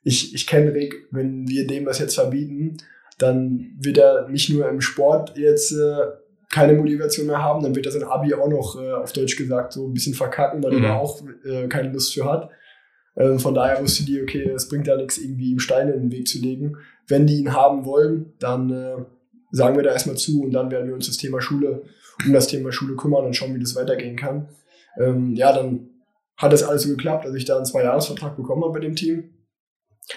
[0.03, 2.77] ich, ich kenne Rick, wenn wir dem das jetzt verbieten,
[3.17, 6.05] dann wird er nicht nur im Sport jetzt äh,
[6.49, 9.73] keine Motivation mehr haben, dann wird er sein Abi auch noch, äh, auf Deutsch gesagt,
[9.73, 10.83] so ein bisschen verkacken, weil mhm.
[10.83, 12.49] er da auch äh, keine Lust für hat.
[13.17, 16.11] Ähm, von daher wusste die, okay, es bringt ja nichts, irgendwie ihm Steine in den
[16.11, 16.77] Weg zu legen.
[17.07, 18.95] Wenn die ihn haben wollen, dann äh,
[19.51, 21.83] sagen wir da erstmal zu und dann werden wir uns das Thema Schule,
[22.25, 24.47] um das Thema Schule kümmern und schauen, wie das weitergehen kann
[24.97, 25.89] ähm, ja, dann
[26.35, 29.33] hat das alles so geklappt, dass ich da einen Zwei-Jahres-Vertrag bekommen habe bei dem Team.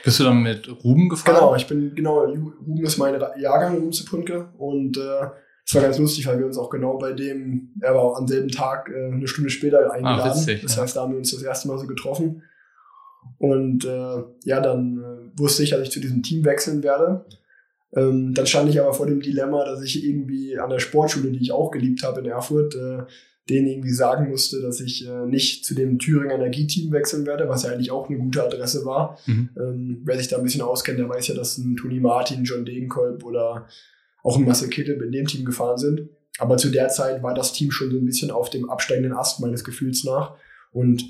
[0.04, 1.34] Bist du dann mit Ruben gefahren?
[1.34, 4.50] Genau, ich bin, genau, Ruben ist mein Jahrgang, Ruben Sepunke.
[4.56, 5.26] Und äh,
[5.66, 8.28] es war ganz lustig, weil wir uns auch genau bei dem, er war auch am
[8.28, 10.30] selben Tag äh, eine Stunde später eingeladen.
[10.32, 12.42] Ah, witzig, das heißt, da haben wir uns das erste Mal so getroffen.
[13.38, 17.24] Und äh, ja, dann äh, wusste ich, dass ich zu diesem Team wechseln werde.
[17.94, 21.42] Ähm, dann stand ich aber vor dem Dilemma, dass ich irgendwie an der Sportschule, die
[21.42, 23.02] ich auch geliebt habe in Erfurt, äh,
[23.48, 27.64] denen irgendwie sagen musste, dass ich äh, nicht zu dem Thüringer Energieteam wechseln werde, was
[27.64, 29.18] ja eigentlich auch eine gute Adresse war.
[29.26, 29.50] Mhm.
[29.56, 32.64] Ähm, wer sich da ein bisschen auskennt, der weiß ja, dass ein Toni Martin, John
[32.64, 33.66] Degenkolb oder
[34.22, 36.08] auch ein Marcel Kittel in dem Team gefahren sind.
[36.38, 39.40] Aber zu der Zeit war das Team schon so ein bisschen auf dem absteigenden Ast
[39.40, 40.36] meines Gefühls nach.
[40.72, 41.04] Und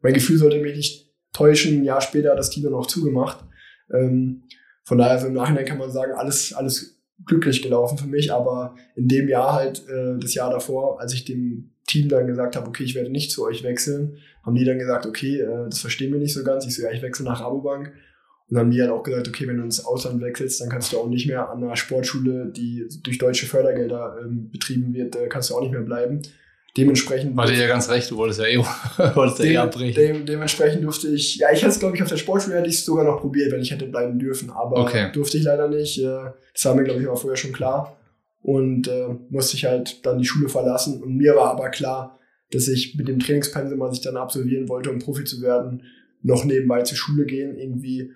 [0.00, 1.80] mein Gefühl sollte mich nicht täuschen.
[1.80, 3.44] Ein Jahr später hat das Team dann auch zugemacht.
[3.92, 4.44] Ähm,
[4.84, 8.74] von daher, also im Nachhinein kann man sagen, alles, alles glücklich gelaufen für mich, aber
[8.96, 12.68] in dem Jahr halt, äh, das Jahr davor, als ich dem Team dann gesagt habe,
[12.68, 16.12] okay, ich werde nicht zu euch wechseln, haben die dann gesagt, okay, äh, das verstehen
[16.12, 16.66] wir nicht so ganz.
[16.66, 17.88] Ich so, ja, ich wechsle nach Rabobank.
[18.48, 20.92] Und dann haben die halt auch gesagt, okay, wenn du ins Ausland wechselst, dann kannst
[20.92, 25.28] du auch nicht mehr an einer Sportschule, die durch deutsche Fördergelder ähm, betrieben wird, äh,
[25.28, 26.22] kannst du auch nicht mehr bleiben.
[26.76, 27.36] Dementsprechend.
[27.36, 28.58] War dir ja ganz recht, du wolltest ja eh,
[29.14, 29.94] wolltest ja eh abbrechen.
[29.94, 32.76] Dem, dementsprechend durfte ich, ja, ich hätte es, glaube ich, auf der Sportschule hätte ich
[32.76, 35.10] es sogar noch probiert, wenn ich hätte bleiben dürfen, aber okay.
[35.12, 35.98] durfte ich leider nicht.
[35.98, 37.98] Äh, das war mir, glaube ich, auch vorher schon klar.
[38.40, 41.02] Und äh, musste ich halt dann die Schule verlassen.
[41.02, 42.18] Und mir war aber klar,
[42.50, 45.84] dass ich mit dem Trainingspensum, was ich dann absolvieren wollte, um Profi zu werden,
[46.22, 48.12] noch nebenbei zur Schule gehen, irgendwie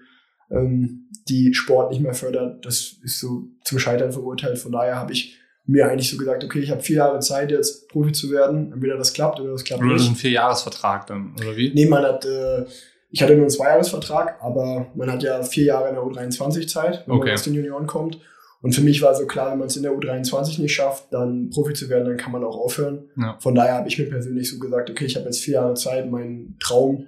[0.51, 2.65] ähm, die Sport nicht mehr fördert.
[2.65, 4.59] Das ist so zum Scheitern verurteilt.
[4.59, 7.89] Von daher habe ich mir eigentlich so gesagt, okay, ich habe vier Jahre Zeit, jetzt
[7.89, 8.73] Profi zu werden.
[8.73, 10.03] Entweder das klappt oder das klappt oder nicht.
[10.03, 11.73] Oder ein Vierjahresvertrag dann, oder wie?
[11.75, 12.65] Nee, man hat, äh,
[13.11, 17.03] ich hatte nur einen Zweijahresvertrag, aber man hat ja vier Jahre in der U23 Zeit,
[17.07, 17.27] wenn okay.
[17.27, 18.21] man aus den Junioren kommt.
[18.63, 21.51] Und für mich war so klar, wenn man es in der U23 nicht schafft, dann
[21.51, 23.11] Profi zu werden, dann kann man auch aufhören.
[23.17, 23.37] Ja.
[23.41, 26.11] Von daher habe ich mir persönlich so gesagt, okay, ich habe jetzt vier Jahre Zeit,
[26.11, 27.07] meinen Traum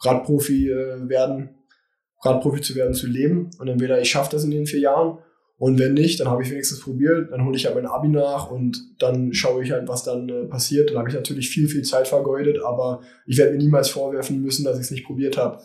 [0.00, 1.50] Radprofi äh, werden,
[2.22, 3.50] Radprofi zu werden, zu leben.
[3.58, 5.18] Und entweder ich schaffe das in den vier Jahren
[5.62, 8.50] und wenn nicht, dann habe ich wenigstens probiert, dann hole ich halt mein Abi nach
[8.50, 10.90] und dann schaue ich halt, was dann äh, passiert.
[10.90, 14.64] Dann habe ich natürlich viel, viel Zeit vergeudet, aber ich werde mir niemals vorwerfen müssen,
[14.64, 15.62] dass ich es nicht probiert habe.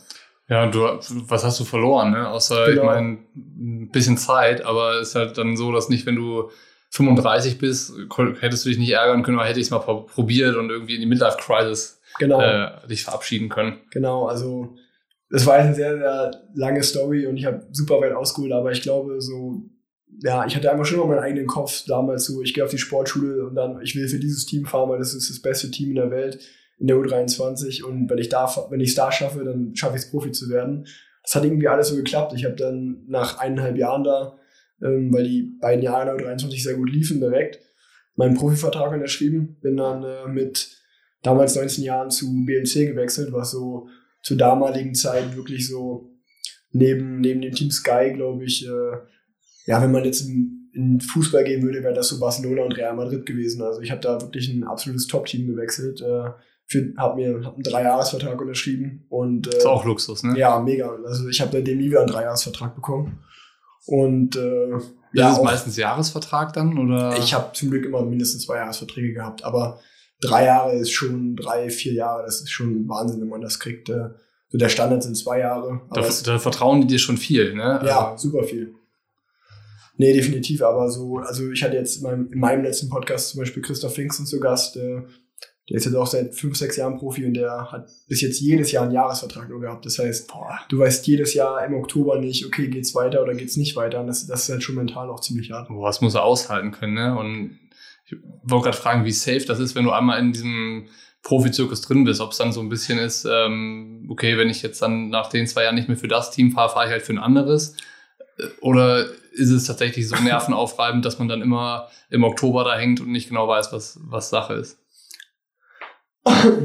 [0.50, 0.82] Ja, du,
[1.28, 2.30] was hast du verloren, ne?
[2.30, 2.82] Außer, genau.
[2.82, 6.52] ich meine, ein bisschen Zeit, aber es ist halt dann so, dass nicht, wenn du
[6.92, 7.94] 35 bist,
[8.40, 11.02] hättest du dich nicht ärgern können, aber hätte ich es mal probiert und irgendwie in
[11.02, 12.40] die Midlife-Crisis genau.
[12.40, 13.80] äh, dich verabschieden können.
[13.90, 14.76] Genau, also
[15.32, 18.84] das war eine sehr, sehr lange Story und ich habe super weit ausgeholt, aber ich
[18.84, 19.64] glaube so,
[20.24, 22.78] ja, ich hatte einfach schon mal meinen eigenen Kopf damals so, ich gehe auf die
[22.78, 25.90] Sportschule und dann, ich will für dieses Team fahren, weil das ist das beste Team
[25.90, 26.40] in der Welt
[26.80, 30.04] in der U23 und wenn ich da, wenn ich es da schaffe, dann schaffe ich
[30.04, 30.86] es Profi zu werden.
[31.24, 32.34] Das hat irgendwie alles so geklappt.
[32.36, 34.38] Ich habe dann nach eineinhalb Jahren da,
[34.82, 37.60] ähm, weil die beiden Jahre in der U23 sehr gut liefen, direkt
[38.16, 40.70] meinen Profivertrag unterschrieben, bin dann äh, mit
[41.24, 43.88] damals 19 Jahren zu BMC gewechselt, was so
[44.22, 46.12] zur damaligen Zeit wirklich so
[46.72, 48.98] neben, neben dem Team Sky, glaube ich, äh,
[49.68, 52.96] ja, wenn man jetzt in, in Fußball gehen würde, wäre das so Barcelona und Real
[52.96, 53.62] Madrid gewesen.
[53.62, 56.02] Also ich habe da wirklich ein absolutes Top-Team gewechselt.
[56.02, 56.30] Äh,
[56.98, 60.38] habe mir hab einen Dreijahresvertrag unterschrieben und äh, ist auch Luxus, ne?
[60.38, 60.98] Ja, mega.
[61.06, 63.20] Also ich habe seitdem nie wieder einen Dreijahresvertrag bekommen.
[63.86, 64.80] Und äh, ja,
[65.14, 67.18] ja ist auch, meistens Jahresvertrag dann oder?
[67.18, 69.80] Ich habe zum Glück immer mindestens zwei Jahresverträge gehabt, aber
[70.22, 73.90] drei Jahre ist schon, drei, vier Jahre, das ist schon Wahnsinn, wenn man das kriegt.
[73.90, 74.10] Äh,
[74.50, 75.82] so der Standard sind zwei Jahre.
[75.94, 77.82] Da, da, vertrauen die dir schon viel, ne?
[77.86, 78.30] Ja, also.
[78.30, 78.74] super viel.
[79.98, 83.40] Nee, definitiv, aber so, also ich hatte jetzt in meinem, in meinem letzten Podcast zum
[83.40, 85.02] Beispiel Christoph Pfingsten zu Gast, äh,
[85.70, 88.72] der ist jetzt auch seit fünf, sechs Jahren Profi und der hat bis jetzt jedes
[88.72, 89.86] Jahr einen Jahresvertrag nur gehabt.
[89.86, 93.58] Das heißt, boah, du weißt jedes Jahr im Oktober nicht, okay, geht's weiter oder geht's
[93.58, 94.00] nicht weiter.
[94.00, 95.68] Und das, das ist halt schon mental auch ziemlich hart.
[95.68, 97.18] Boah, das muss er aushalten können, ne?
[97.18, 97.60] Und
[98.06, 100.88] ich wollte gerade fragen, wie safe das ist, wenn du einmal in diesem
[101.22, 104.82] Profizirkus drin bist, ob es dann so ein bisschen ist, ähm, okay, wenn ich jetzt
[104.82, 107.12] dann nach den zwei Jahren nicht mehr für das Team fahre, fahre ich halt für
[107.12, 107.76] ein anderes.
[108.62, 109.08] Oder
[109.38, 113.30] ist es tatsächlich so nervenaufreibend, dass man dann immer im Oktober da hängt und nicht
[113.30, 114.80] genau weiß, was, was Sache ist?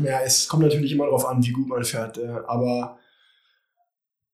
[0.05, 2.19] ja, es kommt natürlich immer darauf an, wie gut man fährt.
[2.19, 2.99] Äh, aber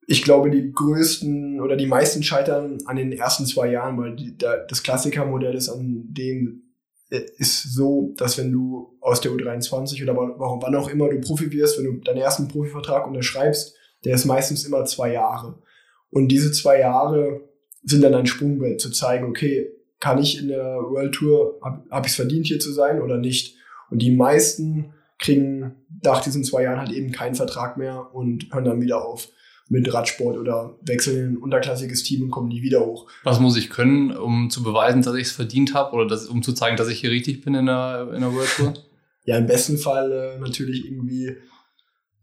[0.06, 4.36] ich glaube, die größten oder die meisten scheitern an den ersten zwei Jahren, weil die,
[4.36, 6.62] da, das Klassikermodell ist an dem
[7.10, 11.20] äh, ist so, dass wenn du aus der U23 oder warum, wann auch immer du
[11.20, 13.74] Profi wirst, wenn du deinen ersten Profivertrag unterschreibst,
[14.04, 15.62] der ist meistens immer zwei Jahre.
[16.10, 17.47] Und diese zwei Jahre
[17.88, 19.70] sind dann ein Sprungbrett zu zeigen, okay,
[20.00, 23.18] kann ich in der World Tour, habe hab ich es verdient hier zu sein oder
[23.18, 23.56] nicht?
[23.90, 25.74] Und die meisten kriegen
[26.04, 29.28] nach diesen zwei Jahren halt eben keinen Vertrag mehr und hören dann wieder auf
[29.70, 33.10] mit Radsport oder wechseln in ein unterklassiges Team und kommen nie wieder hoch.
[33.24, 36.42] Was muss ich können, um zu beweisen, dass ich es verdient habe oder das, um
[36.42, 38.74] zu zeigen, dass ich hier richtig bin in der, in der World Tour?
[39.24, 41.36] Ja, im besten Fall äh, natürlich irgendwie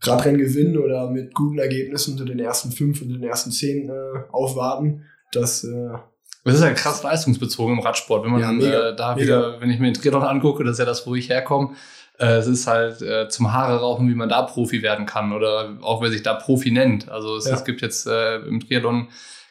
[0.02, 3.94] Radrennen gewinnen oder mit guten Ergebnissen unter den ersten fünf und den ersten zehn äh,
[4.32, 5.04] aufwarten.
[5.36, 5.90] Das, äh,
[6.44, 8.24] das ist ja krass leistungsbezogen im Radsport.
[8.24, 9.22] Wenn man ja, mega, äh, da mega.
[9.26, 11.76] wieder, wenn ich mir den Triathlon angucke, das ist ja das, wo ich herkomme,
[12.20, 15.78] äh, es ist halt äh, zum Haare rauchen, wie man da Profi werden kann oder
[15.82, 17.10] auch wer sich da Profi nennt.
[17.10, 17.56] Also es, ja.
[17.56, 19.08] es gibt jetzt äh, im Triathlon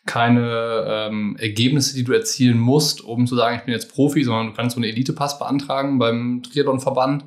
[0.07, 4.49] keine ähm, Ergebnisse, die du erzielen musst, um zu sagen, ich bin jetzt Profi, sondern
[4.49, 7.25] du kannst so einen Elite-Pass beantragen beim Triathlon-Verband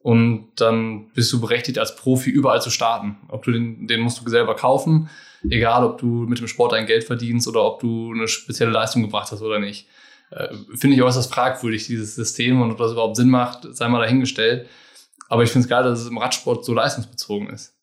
[0.00, 3.16] und dann bist du berechtigt, als Profi überall zu starten.
[3.28, 5.08] Ob du den, den musst du selber kaufen,
[5.48, 9.02] egal ob du mit dem Sport dein Geld verdienst oder ob du eine spezielle Leistung
[9.02, 9.88] gebracht hast oder nicht.
[10.30, 14.00] Äh, finde ich äußerst fragwürdig, dieses System und ob das überhaupt Sinn macht, sei mal
[14.00, 14.66] dahingestellt.
[15.28, 17.76] Aber ich finde es geil, dass es im Radsport so leistungsbezogen ist.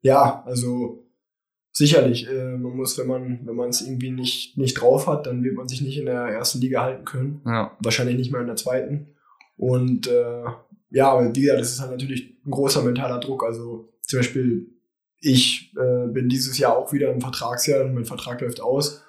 [0.00, 1.06] Ja, also
[1.72, 2.28] sicherlich.
[2.28, 5.56] Äh, man muss, wenn man wenn man es irgendwie nicht nicht drauf hat, dann wird
[5.56, 7.42] man sich nicht in der ersten Liga halten können.
[7.44, 7.76] Ja.
[7.80, 9.14] Wahrscheinlich nicht mal in der zweiten.
[9.56, 10.44] Und äh,
[10.90, 13.44] ja, aber wie gesagt, das ist halt natürlich ein großer mentaler Druck.
[13.44, 14.75] Also zum Beispiel
[15.26, 19.02] ich äh, bin dieses Jahr auch wieder im Vertragsjahr und mein Vertrag läuft aus.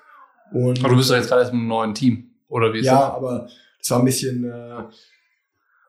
[0.51, 2.31] Und, aber du bist doch jetzt gerade erst im neuen Team.
[2.47, 3.15] Oder wie ist ja, das?
[3.15, 3.47] aber
[3.79, 4.83] es war ein bisschen, äh,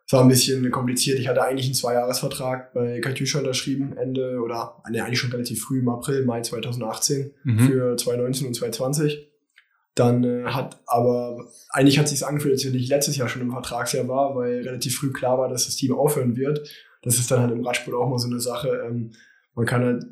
[0.07, 1.19] es war ein bisschen kompliziert.
[1.19, 5.79] Ich hatte eigentlich einen Zweijahresvertrag bei Katjuscha unterschrieben, Ende oder nee, eigentlich schon relativ früh
[5.79, 7.59] im April, Mai 2018 mhm.
[7.61, 9.31] für 2019 und 2020.
[9.95, 13.51] Dann äh, hat aber, eigentlich hat sich angefühlt, als wenn ich letztes Jahr schon im
[13.51, 16.69] Vertragsjahr war, weil relativ früh klar war, dass das Team aufhören wird.
[17.03, 18.83] Das ist dann halt im Radsport auch mal so eine Sache.
[18.87, 19.12] Ähm,
[19.55, 20.05] man kann halt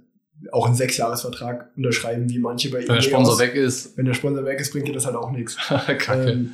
[0.53, 3.97] auch einen Sechsjahresvertrag unterschreiben, wie manche bei Wenn der Sponsor weg ist.
[3.97, 5.57] Wenn der Sponsor weg ist, bringt dir das halt auch nichts.
[6.13, 6.53] ähm,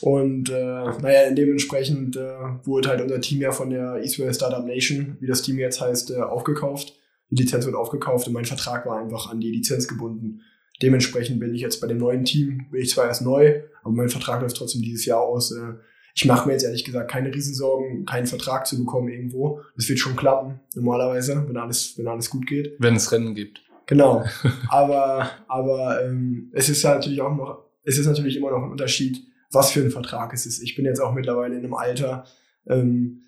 [0.00, 5.16] und äh, naja, dementsprechend äh, wurde halt unser Team ja von der Israel Startup Nation,
[5.20, 6.94] wie das Team jetzt heißt, äh, aufgekauft.
[7.30, 10.40] Die Lizenz wurde aufgekauft und mein Vertrag war einfach an die Lizenz gebunden.
[10.82, 14.08] Dementsprechend bin ich jetzt bei dem neuen Team, bin ich zwar erst neu, aber mein
[14.08, 15.52] Vertrag läuft trotzdem dieses Jahr aus.
[15.52, 15.74] Äh,
[16.14, 19.60] ich mache mir jetzt ehrlich gesagt keine Riesensorgen, keinen Vertrag zu bekommen irgendwo.
[19.76, 22.74] Das wird schon klappen, normalerweise, wenn alles, wenn alles gut geht.
[22.78, 23.62] Wenn es Rennen gibt.
[23.86, 24.24] Genau.
[24.68, 29.22] aber aber ähm, es ist natürlich auch noch, es ist natürlich immer noch ein Unterschied,
[29.50, 30.62] was für ein Vertrag es ist.
[30.62, 32.24] Ich bin jetzt auch mittlerweile in einem Alter,
[32.68, 33.22] ähm,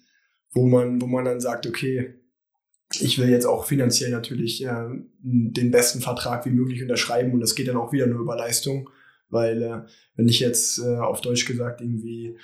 [0.52, 2.14] wo man, wo man dann sagt, okay,
[3.00, 4.88] ich will jetzt auch finanziell natürlich äh,
[5.22, 8.90] den besten Vertrag wie möglich unterschreiben und das geht dann auch wieder nur über Leistung
[9.30, 9.80] Weil äh,
[10.16, 12.36] wenn ich jetzt äh, auf Deutsch gesagt irgendwie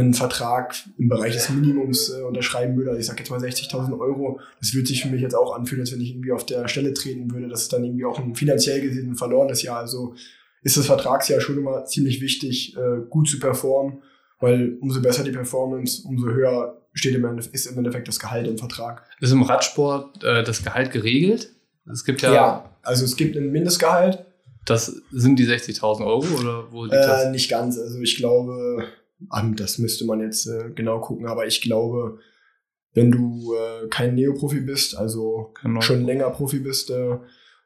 [0.00, 3.98] einen Vertrag im Bereich des Minimums äh, unterschreiben würde, also ich sage jetzt mal 60.000
[3.98, 6.66] Euro, das würde sich für mich jetzt auch anfühlen, als wenn ich irgendwie auf der
[6.68, 7.48] Stelle treten würde.
[7.48, 9.78] Das ist dann irgendwie auch ein finanziell gesehen ein verlorenes Jahr.
[9.78, 10.14] Also
[10.62, 13.98] ist das Vertragsjahr schon immer ziemlich wichtig, äh, gut zu performen,
[14.40, 18.46] weil umso besser die Performance, umso höher steht im Endeffekt, ist im Endeffekt das Gehalt
[18.46, 19.02] im Vertrag.
[19.20, 21.50] Ist im Radsport äh, das Gehalt geregelt?
[21.90, 24.24] Es gibt ja, Ja, also es gibt ein Mindestgehalt,
[24.64, 27.30] das sind die 60.000 Euro oder wo liegt Äh, das?
[27.32, 27.76] nicht ganz.
[27.78, 28.84] Also ich glaube,
[29.56, 32.18] das müsste man jetzt äh, genau gucken, aber ich glaube,
[32.94, 35.80] wenn du äh, kein Neoprofi bist, also Genau.
[35.80, 37.16] schon länger Profi bist äh,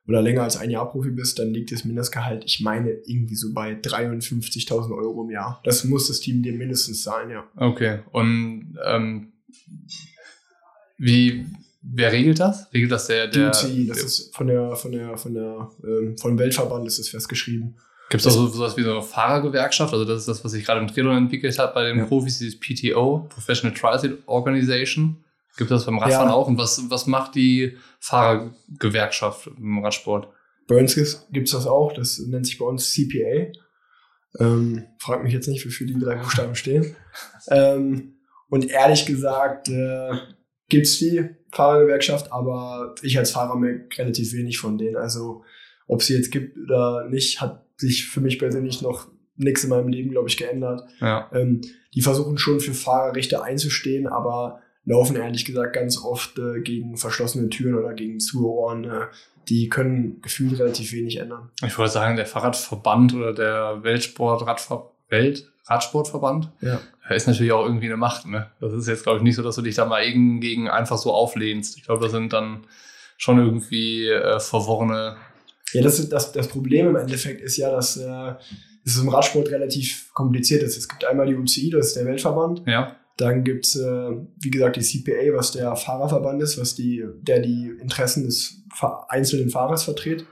[0.06, 3.52] oder länger als ein Jahr Profi bist, dann liegt das Mindestgehalt, ich meine, irgendwie so
[3.52, 5.60] bei 53.000 Euro im Jahr.
[5.64, 7.44] Das muss das Team dir mindestens zahlen, ja.
[7.56, 8.00] Okay.
[8.12, 9.32] Und ähm,
[10.98, 11.46] wie
[11.82, 12.72] wer regelt das?
[12.72, 16.38] Regelt das der, der UCI, das ist von der, von der, von der, ähm, vom
[16.38, 17.76] Weltverband ist das festgeschrieben.
[18.08, 19.92] Gibt es auch so, sowas wie so eine Fahrergewerkschaft?
[19.92, 22.04] Also das ist das, was sich gerade im Triathlon entwickelt hat bei den Ja.
[22.06, 25.24] Profis, dieses PTO, Professional Triathlon Organization.
[25.56, 26.34] Gibt es das beim Radfahren Ja.
[26.34, 26.46] auch?
[26.46, 30.28] Und was, was macht die Fahrergewerkschaft im Radsport?
[30.68, 33.52] Bei uns gibt es das auch, das nennt sich bei uns CPA.
[34.38, 36.94] Ähm, frag mich jetzt nicht, wofür die drei Buchstaben stehen.
[37.48, 38.16] Ähm,
[38.50, 40.10] und ehrlich gesagt äh,
[40.68, 44.96] gibt es die Fahrergewerkschaft, aber ich als Fahrer merke relativ wenig von denen.
[44.96, 45.44] Also
[45.86, 49.88] ob sie jetzt gibt oder nicht, hat sich für mich persönlich noch nichts in meinem
[49.88, 50.82] Leben, glaube ich, geändert.
[51.00, 51.30] Ja.
[51.32, 51.60] Ähm,
[51.94, 57.48] die versuchen schon für Fahrerrechte einzustehen, aber laufen ehrlich gesagt ganz oft äh, gegen verschlossene
[57.48, 58.84] Türen oder gegen Zuhören.
[58.84, 59.06] Äh,
[59.48, 61.50] die können gefühlt relativ wenig ändern.
[61.64, 66.80] Ich wollte sagen, der Fahrradverband oder der Weltsport Radver Welt Radsportverband Ja.
[67.10, 68.26] ist natürlich auch irgendwie eine Macht.
[68.26, 68.50] Ne?
[68.60, 71.12] Das ist jetzt, glaube ich, nicht so, dass du dich da mal gegen einfach so
[71.12, 71.76] auflehnst.
[71.76, 72.64] Ich glaube, das sind dann
[73.16, 75.16] schon irgendwie äh, verworrene.
[75.72, 78.34] Ja, das, das, das Problem im Endeffekt ist ja, dass äh,
[78.84, 80.76] es im Radsport relativ kompliziert ist.
[80.76, 82.62] Es gibt einmal die UCI, das ist der Weltverband.
[82.66, 82.96] Ja.
[83.16, 87.72] Dann gibt's äh, wie gesagt, die CPA, was der Fahrerverband ist, was die, der die
[87.80, 88.62] Interessen des
[89.08, 90.26] einzelnen Fahrers vertritt.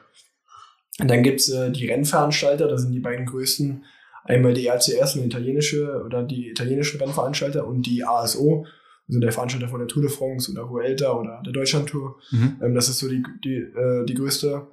[1.01, 3.85] Und dann gibt's äh, die Rennveranstalter, das sind die beiden größten.
[4.25, 8.64] Einmal die RCS, eine italienische oder die italienischen Rennveranstalter und die ASO,
[9.07, 12.16] also der Veranstalter von der Tour de France oder Vuelta oder der Deutschlandtour.
[12.31, 12.57] Mhm.
[12.62, 14.66] Ähm, das ist so die, die, äh, die größte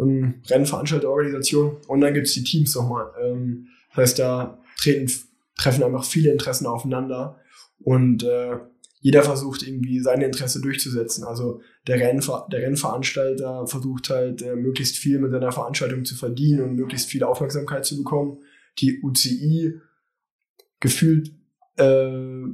[0.00, 1.76] ähm, Rennveranstalterorganisation.
[1.86, 3.10] Und dann gibt's die Teams nochmal.
[3.22, 5.10] Ähm, das heißt, da treten,
[5.56, 7.38] treffen einfach viele Interessen aufeinander
[7.78, 8.58] und äh,
[9.02, 11.24] jeder versucht irgendwie seine Interesse durchzusetzen.
[11.24, 16.60] Also der, Rennver der Rennveranstalter versucht halt äh, möglichst viel mit seiner Veranstaltung zu verdienen
[16.60, 18.42] und möglichst viel Aufmerksamkeit zu bekommen.
[18.78, 19.80] Die UCI
[20.80, 21.32] gefühlt
[21.76, 22.44] äh,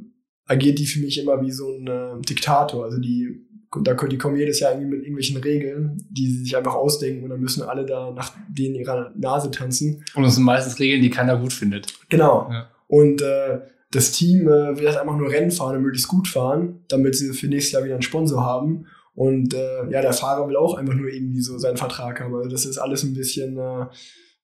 [0.46, 2.84] agiert die für mich immer wie so ein äh, Diktator.
[2.84, 3.45] Also die,
[3.82, 7.30] da, die kommen jedes Jahr irgendwie mit irgendwelchen Regeln, die sie sich einfach ausdenken und
[7.30, 10.04] dann müssen alle da nach denen ihrer Nase tanzen.
[10.14, 11.88] Und das sind meistens Regeln, die keiner gut findet.
[12.08, 12.48] Genau.
[12.50, 12.70] Ja.
[12.88, 16.84] Und äh, das Team äh, will halt einfach nur Rennen fahren und möglichst gut fahren,
[16.88, 18.86] damit sie für nächstes Jahr wieder einen Sponsor haben.
[19.14, 22.34] Und äh, ja, der Fahrer will auch einfach nur irgendwie so seinen Vertrag haben.
[22.34, 23.86] Also das ist alles ein bisschen, äh,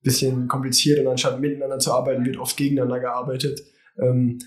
[0.02, 3.62] bisschen kompliziert und anstatt miteinander zu arbeiten, wird oft gegeneinander gearbeitet.
[3.98, 4.38] Ähm,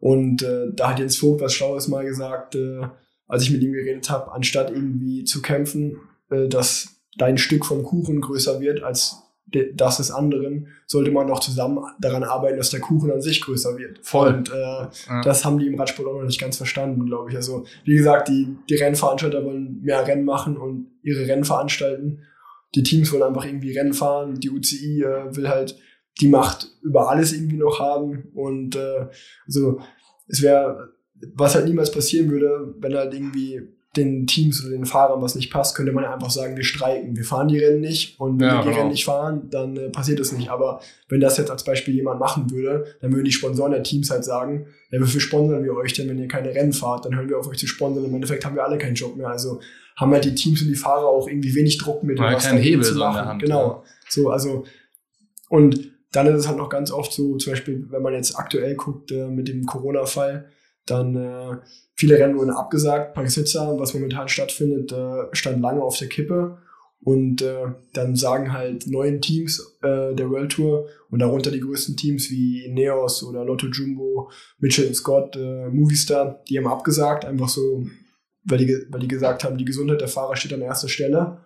[0.00, 2.80] und äh, da hat Jens Vogt was Schlaues mal gesagt, äh,
[3.32, 5.96] als ich mit ihm geredet habe, anstatt irgendwie zu kämpfen,
[6.30, 9.16] äh, dass dein Stück vom Kuchen größer wird als
[9.74, 13.76] das des anderen, sollte man doch zusammen daran arbeiten, dass der Kuchen an sich größer
[13.76, 13.98] wird.
[14.02, 14.32] Voll.
[14.34, 14.52] Und äh,
[15.08, 15.20] Ja.
[15.22, 17.36] das haben die im Radsport auch noch nicht ganz verstanden, glaube ich.
[17.36, 22.20] Also, wie gesagt, die, die Rennveranstalter wollen mehr Rennen machen und ihre Rennen veranstalten.
[22.74, 24.36] Die Teams wollen einfach irgendwie Rennen fahren.
[24.40, 25.78] Die UCI äh, will halt
[26.20, 28.30] die Macht über alles irgendwie noch haben.
[28.34, 29.06] Und äh,
[29.46, 29.80] also
[30.28, 30.94] es wäre,
[31.34, 33.62] was halt niemals passieren würde, wenn halt irgendwie
[33.94, 37.14] den Teams oder den Fahrern was nicht passt, könnte man ja einfach sagen, wir streiken,
[37.14, 38.78] wir fahren die Rennen nicht und wenn Ja, wir die genau.
[38.78, 40.48] Rennen nicht fahren, dann äh, passiert das nicht.
[40.48, 40.80] Aber
[41.10, 44.24] wenn das jetzt als Beispiel jemand machen würde, dann würden die Sponsoren der Teams halt
[44.24, 47.04] sagen, ja, wofür sponsern wir euch denn, wenn ihr keine Rennen fahrt?
[47.04, 48.06] Dann hören wir auf euch zu sponsern.
[48.06, 49.28] Im Endeffekt haben wir alle keinen Job mehr.
[49.28, 49.60] Also
[49.96, 52.82] haben halt die Teams und die Fahrer auch irgendwie wenig Druck mit, Ja, keinen Hebel
[52.82, 53.14] zu so in machen.
[53.16, 53.84] der Hand, Genau.
[54.08, 54.64] So, also
[55.50, 58.74] und dann ist es halt noch ganz oft so, zum Beispiel, wenn man jetzt aktuell
[58.74, 60.48] guckt äh, mit dem Corona-Fall,
[60.86, 61.56] dann äh,
[61.94, 63.14] viele Rennen wurden abgesagt.
[63.14, 66.58] Paris-Nizza, was momentan stattfindet, äh, stand lange auf der Kippe.
[67.04, 71.96] Und äh, dann sagen halt neun Teams äh, der World Tour und darunter die größten
[71.96, 77.84] Teams wie Ineos oder Lotto Jumbo, Mitchell Scott, äh, Movistar, die haben abgesagt, einfach so,
[78.44, 81.40] weil die, weil die gesagt haben, die Gesundheit der Fahrer steht an erster Stelle.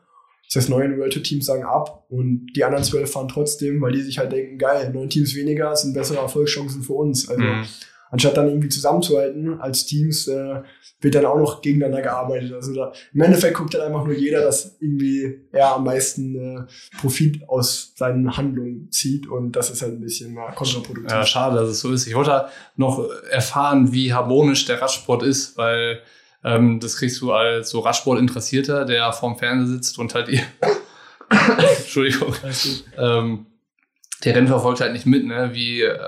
[0.47, 3.93] Das heißt, neun World Tour Teams sagen ab und die anderen zwölf fahren trotzdem, weil
[3.93, 7.31] die sich halt denken, geil, neun Teams weniger sind bessere Erfolgschancen für uns.
[7.31, 7.65] Also Mhm.
[8.11, 10.63] Anstatt dann irgendwie zusammenzuhalten als Teams, äh,
[11.01, 12.53] wird dann auch noch gegeneinander gearbeitet.
[12.53, 16.63] Also da, im Endeffekt guckt dann einfach nur jeder, dass irgendwie er am meisten äh,
[17.01, 21.11] Profit aus seinen Handlungen zieht und das ist halt ein bisschen mal kontraproduktiv.
[21.11, 22.07] Ja, schade, dass es so ist.
[22.07, 22.47] Ich wollte
[22.77, 26.01] noch erfahren, wie harmonisch der Radsport ist, weil
[26.45, 30.29] ähm, das kriegst du als so Radsport-Interessierter, der vorm Fernseher sitzt und halt
[31.79, 32.35] Entschuldigung.
[32.97, 33.47] Ähm,
[34.25, 35.51] der Rennen verfolgt halt nicht mit, ne?
[35.53, 35.99] wie äh,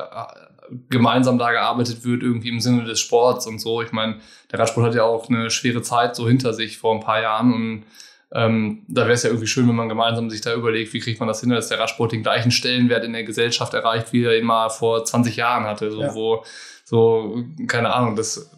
[0.91, 3.83] gemeinsam da gearbeitet wird, irgendwie im Sinne des Sports und so.
[3.83, 4.19] Ich meine,
[4.53, 7.53] der Radsport hat ja auch eine schwere Zeit so hinter sich vor ein paar Jahren
[7.53, 7.85] und
[8.31, 11.19] ähm, da wäre es ja irgendwie schön, wenn man gemeinsam sich da überlegt, wie kriegt
[11.19, 14.39] man das hin, dass der Radsport den gleichen Stellenwert in der Gesellschaft erreicht, wie er
[14.39, 15.91] ihn mal vor 20 Jahren hatte.
[15.91, 16.15] So, ja.
[16.15, 16.45] wo,
[16.85, 18.51] so, keine Ahnung, das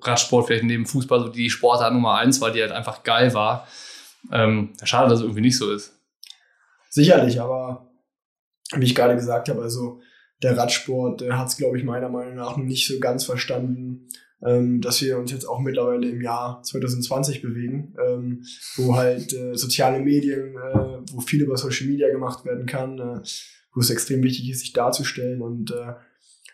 [0.00, 3.66] Radsport vielleicht neben Fußball so die Sportart Nummer eins war, die halt einfach geil war.
[4.32, 5.94] Ähm, schade, dass es irgendwie nicht so ist.
[6.88, 7.86] Sicherlich, aber
[8.72, 10.00] wie ich gerade gesagt habe, also
[10.42, 14.08] der Radsport, der hat es, glaube ich, meiner Meinung nach noch nicht so ganz verstanden,
[14.44, 18.44] ähm, dass wir uns jetzt auch mittlerweile im Jahr 2020 bewegen, ähm,
[18.76, 23.20] wo halt äh, soziale Medien, äh, wo viel über Social Media gemacht werden kann, äh,
[23.74, 25.94] wo es extrem wichtig ist, sich darzustellen und äh,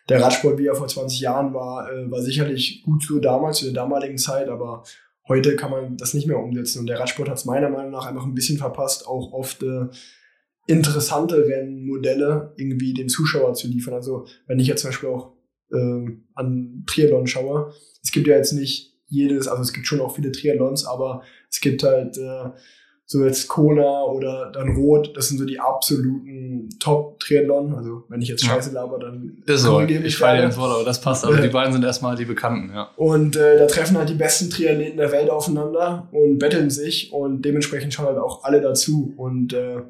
[0.09, 3.67] der Radsport, wie er vor 20 Jahren war, äh, war sicherlich gut zu damals, zu
[3.67, 4.85] der damaligen Zeit, aber
[5.29, 6.81] heute kann man das nicht mehr umsetzen.
[6.81, 9.87] Und der Radsport hat es meiner Meinung nach einfach ein bisschen verpasst, auch oft äh,
[10.67, 13.95] interessante Rennmodelle irgendwie dem Zuschauer zu liefern.
[13.95, 15.33] Also wenn ich jetzt zum Beispiel auch
[15.73, 20.15] äh, an Triathlon schaue, es gibt ja jetzt nicht jedes, also es gibt schon auch
[20.15, 22.51] viele Triathlons, aber es gibt halt äh,
[23.07, 27.75] so jetzt Kona oder dann Rot, das sind so die absoluten Top-Triathlon.
[27.75, 29.81] Also wenn ich jetzt Scheiße laber, dann ist so.
[29.83, 31.25] Ich falle dir ins Wort, aber das passt.
[31.25, 32.91] Aber die beiden sind erstmal die Bekannten, ja.
[32.97, 37.43] Und äh, da treffen halt die besten Triathleten der Welt aufeinander und betteln sich und
[37.43, 39.13] dementsprechend schauen halt auch alle dazu.
[39.17, 39.83] Und äh,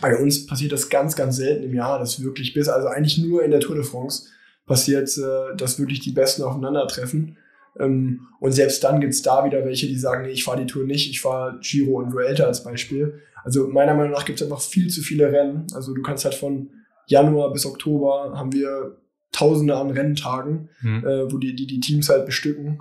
[0.00, 3.44] bei uns passiert das ganz, ganz selten im Jahr, das wirklich bis, also eigentlich nur
[3.44, 4.28] in der Tour de France
[4.66, 7.36] passiert, äh, dass wirklich die Besten aufeinandertreffen.
[7.78, 10.84] Ähm, und selbst dann gibt's da wieder welche, die sagen, nee, ich fahre die Tour
[10.84, 13.20] nicht, ich fahre Giro und Vuelta als Beispiel.
[13.44, 15.66] Also meiner Meinung nach gibt's einfach viel zu viele Rennen.
[15.74, 16.70] Also du kannst halt von
[17.06, 18.98] Januar bis Oktober haben wir
[19.32, 21.04] Tausende an Renntagen, mhm.
[21.04, 22.80] äh, wo die, die die Teams halt bestücken.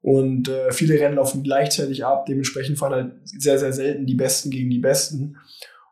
[0.00, 2.24] Und äh, viele Rennen laufen gleichzeitig ab.
[2.26, 5.36] Dementsprechend fahren halt sehr, sehr selten die Besten gegen die Besten.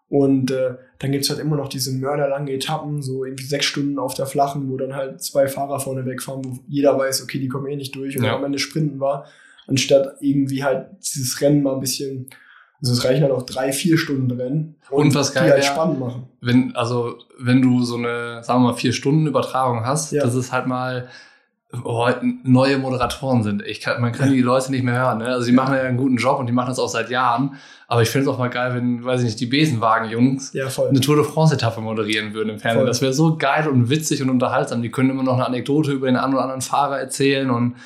[0.09, 4.15] Und äh, dann gibt's halt immer noch diese mörderlangen Etappen, so irgendwie sechs Stunden auf
[4.15, 7.67] der Flachen, wo dann halt zwei Fahrer vorne wegfahren, wo jeder weiß, okay, die kommen
[7.67, 8.37] eh nicht durch und ja.
[8.37, 9.27] am Ende sprinten war,
[9.67, 12.31] anstatt irgendwie halt dieses Rennen mal ein bisschen,
[12.81, 15.65] also es reichen halt auch drei, vier Stunden Rennen und, und was geil, die halt
[15.65, 16.29] spannend machen.
[16.41, 20.23] Wenn, also wenn du so eine, sagen wir mal, vier Stunden Übertragung hast, ja.
[20.23, 21.09] das ist halt mal
[21.85, 22.09] oh,
[22.43, 23.63] neue Moderatoren sind.
[23.67, 25.19] Ich kann, man kann die Leute nicht mehr hören.
[25.19, 25.27] Ne?
[25.27, 27.57] Also die machen ja einen guten Job und die machen das auch seit Jahren.
[27.89, 31.01] Aber ich finde es auch mal geil, wenn, weiß ich nicht, die Besenwagen-Jungs ja, eine
[31.01, 32.81] Tour de France-Etappe moderieren würden im Fernsehen.
[32.81, 32.87] Voll.
[32.87, 34.83] Das wäre so geil und witzig und unterhaltsam.
[34.83, 37.77] Die können immer noch eine Anekdote über den einen oder anderen Fahrer erzählen und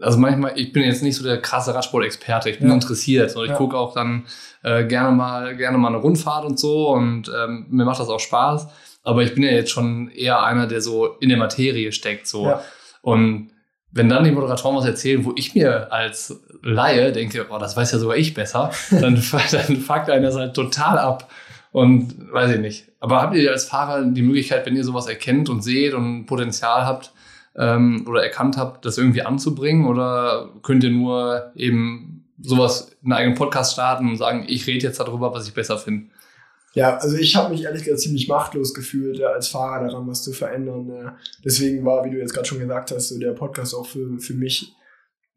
[0.00, 2.74] also manchmal, ich bin jetzt nicht so der krasse Radsport-Experte, ich bin ja.
[2.74, 3.30] interessiert.
[3.30, 3.56] So, ich ja.
[3.56, 4.24] gucke auch dann
[4.62, 8.20] äh, gerne mal gerne mal eine Rundfahrt und so und ähm, mir macht das auch
[8.20, 8.68] Spaß.
[9.04, 12.26] Aber ich bin ja jetzt schon eher einer, der so in der Materie steckt.
[12.26, 12.46] So.
[12.46, 12.62] Ja.
[13.06, 13.52] Und
[13.92, 17.92] wenn dann die Moderatoren was erzählen, wo ich mir als Laie denke, oh, das weiß
[17.92, 19.14] ja sogar ich besser, dann,
[19.52, 21.30] dann fuckt einen das halt total ab.
[21.70, 22.88] Und weiß ich nicht.
[22.98, 26.84] Aber habt ihr als Fahrer die Möglichkeit, wenn ihr sowas erkennt und seht und Potenzial
[26.84, 27.12] habt
[27.54, 29.86] ähm, oder erkannt habt, das irgendwie anzubringen?
[29.86, 34.84] Oder könnt ihr nur eben sowas in einen eigenen Podcast starten und sagen, ich rede
[34.84, 36.06] jetzt darüber, was ich besser finde?
[36.76, 40.22] Ja, also ich habe mich ehrlich gesagt ziemlich machtlos gefühlt, ja, als Fahrer daran was
[40.22, 40.86] zu verändern.
[40.88, 41.16] Ja.
[41.42, 44.34] Deswegen war, wie du jetzt gerade schon gesagt hast, so der Podcast auch für, für
[44.34, 44.74] mich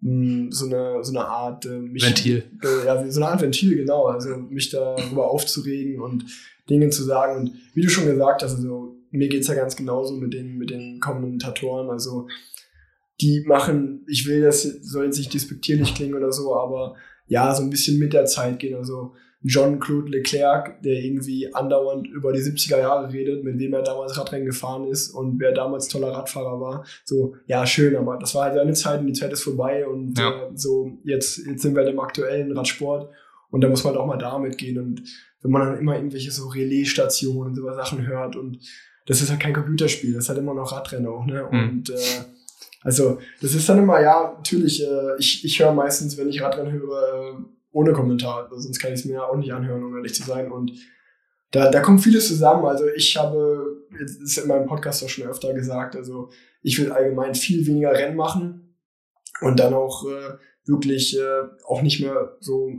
[0.02, 2.44] hm, so, eine, so eine Art äh, mich, Ventil.
[2.62, 4.08] Äh, ja, so eine Art Ventil, genau.
[4.08, 6.26] Also mich darüber aufzuregen und
[6.70, 7.38] Dinge zu sagen.
[7.38, 10.72] Und wie du schon gesagt hast, also mir geht's ja ganz genauso mit den, mit
[10.72, 11.90] den Kommentatoren.
[11.90, 12.28] Also
[13.22, 17.64] die machen, ich will, das soll jetzt nicht despektierlich klingen oder so, aber ja, so
[17.64, 18.76] ein bisschen mit der Zeit gehen.
[18.76, 19.14] Also
[19.46, 24.46] Jean-Claude Leclerc, der irgendwie andauernd über die 70er Jahre redet, mit wem er damals Radrennen
[24.46, 26.86] gefahren ist und wer damals toller Radfahrer war.
[27.06, 30.18] So, ja, schön, aber das war halt seine Zeit und die Zeit ist vorbei und
[30.18, 30.30] ja.
[30.30, 33.10] äh, so, jetzt, jetzt sind wir halt im aktuellen Radsport
[33.50, 35.04] und da muss man halt auch mal damit gehen und
[35.42, 38.60] wenn man dann immer irgendwelche so Relaisstationen und so Sachen hört und
[39.06, 41.48] das ist halt kein Computerspiel, das ist halt immer noch Radrennen auch, ne?
[41.50, 41.70] Mhm.
[41.70, 41.96] Und äh,
[42.82, 46.74] also das ist dann immer, ja, natürlich, äh, ich, ich höre meistens, wenn ich Radrennen
[46.74, 50.24] höre, äh, ohne Kommentar, sonst kann ich es mir auch nicht anhören, um ehrlich zu
[50.24, 50.52] sein.
[50.52, 50.72] Und
[51.52, 52.66] da, da kommt vieles zusammen.
[52.66, 56.30] Also ich habe, das ist in meinem Podcast auch schon öfter gesagt, also
[56.62, 58.76] ich will allgemein viel weniger Rennen machen
[59.42, 62.72] und dann auch äh, wirklich äh, auch nicht mehr so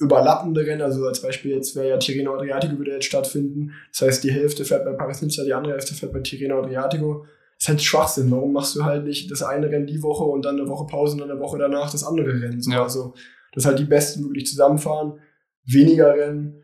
[0.00, 3.72] überlappende Rennen, also als Beispiel jetzt wäre ja Tirreno Adriatico würde jetzt stattfinden.
[3.92, 7.26] Das heißt, die Hälfte fährt bei Paris Nizza, die andere Hälfte fährt bei Tirreno Adriatico.
[7.58, 8.30] ist halt Schwachsinn.
[8.30, 11.14] Warum machst du halt nicht das eine Rennen die Woche und dann eine Woche Pause
[11.14, 12.62] und dann eine Woche danach das andere Rennen?
[12.62, 12.82] So, Ja.
[12.82, 13.14] Also,
[13.54, 15.20] dass halt die Besten wirklich zusammenfahren,
[15.64, 16.62] weniger Rennen,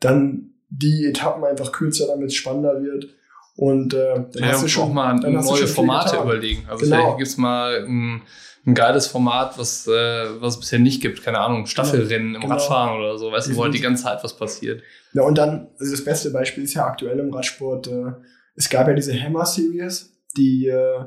[0.00, 3.08] dann die Etappen einfach kürzer, damit es spannender wird.
[3.56, 6.64] Und äh, dann Ja, hast du schon auch mal neue Formate überlegen.
[6.68, 6.96] Also Genau.
[6.96, 8.22] vielleicht gibt es mal ein,
[8.66, 11.22] ein geiles Format, was, äh, was es bisher nicht gibt.
[11.22, 12.54] Keine Ahnung, Staffelrennen im Genau.
[12.54, 13.30] Radfahren oder so.
[13.32, 14.82] Weißt du, wo halt die ganze Zeit was passiert.
[15.12, 18.12] Ja, und dann, also das beste Beispiel ist ja aktuell im Radsport, äh,
[18.54, 21.04] es gab ja diese Hammer Series, die, äh,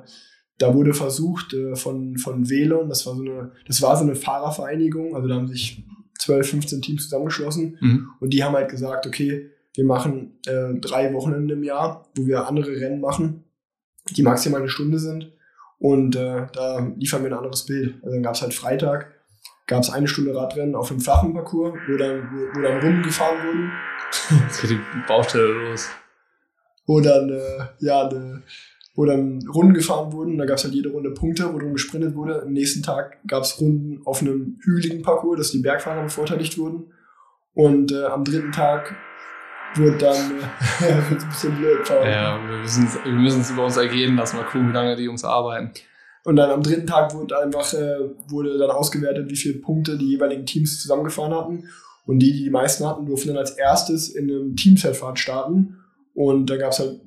[0.64, 4.16] da wurde versucht äh, von, von Velon, das war so eine, das war so eine
[4.16, 5.84] Fahrervereinigung, also da haben sich
[6.20, 8.07] 12, 15 Teams zusammengeschlossen Mhm.
[8.22, 12.47] und die haben halt gesagt, okay, wir machen äh, drei Wochenende im Jahr, wo wir
[12.47, 13.43] andere Rennen machen,
[14.11, 15.32] die maximal eine Stunde sind
[15.80, 17.95] und äh, da liefern wir ein anderes Bild.
[18.03, 19.11] Also dann gab es halt Freitag,
[19.68, 23.01] gab es eine Stunde Radrennen auf einem flachen Parcours, wo dann, wo, wo dann Runden
[23.03, 23.72] gefahren wurden
[24.45, 25.89] Jetzt geht die Baustelle los.
[26.86, 28.43] wo dann, äh, ja, ne,
[28.96, 30.38] wo dann Runden gefahren wurden.
[30.38, 32.44] Da gab es halt jede Runde Punkte, wo drum gesprintet wurde.
[32.44, 36.91] Am nächsten Tag gab es Runden auf einem hügeligen Parcours, dass die Bergfahrer bevorteiligt wurden.
[37.56, 38.96] Und äh, am dritten Tag
[39.76, 40.39] wurde dann,
[40.82, 41.89] äh, ein bisschen blöd.
[41.89, 44.38] Ja, wir müssen es über uns ergehen lassen.
[44.38, 45.72] Mal gucken, wie lange die Jungs arbeiten.
[46.24, 50.12] Und dann am dritten Tag wurde einfach äh, wurde dann ausgewertet, wie viele Punkte die
[50.12, 51.70] jeweiligen Teams zusammengefahren hatten.
[52.06, 55.78] Und die, die die meisten hatten, durften dann als erstes in einem Teamzeitfahren starten.
[56.14, 57.02] Und da gab es halt,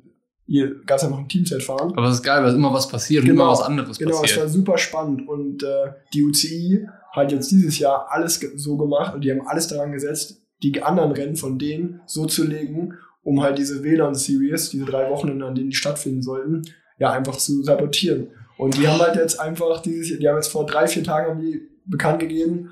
[0.86, 1.92] gab es einfach ein Teamzeitfahren.
[1.96, 3.42] Aber es ist geil, weil immer was passiert und Genau.
[3.44, 4.40] immer was anderes Genau, es passiert.
[4.40, 9.22] war super spannend und äh, die UCI hat jetzt dieses Jahr alles so gemacht und
[9.24, 13.58] die haben alles daran gesetzt, die anderen Rennen von denen so zu legen, um halt
[13.58, 16.62] diese WLAN-Series, diese drei Wochen, an denen die stattfinden sollten,
[16.98, 18.28] ja, einfach zu sabotieren.
[18.56, 21.40] Und die haben halt jetzt einfach dieses, die haben jetzt vor drei, vier Tagen haben
[21.40, 22.70] die bekannt gegeben,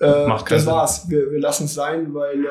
[0.00, 2.48] äh, das war's, wir, wir lassen es sein, weil äh,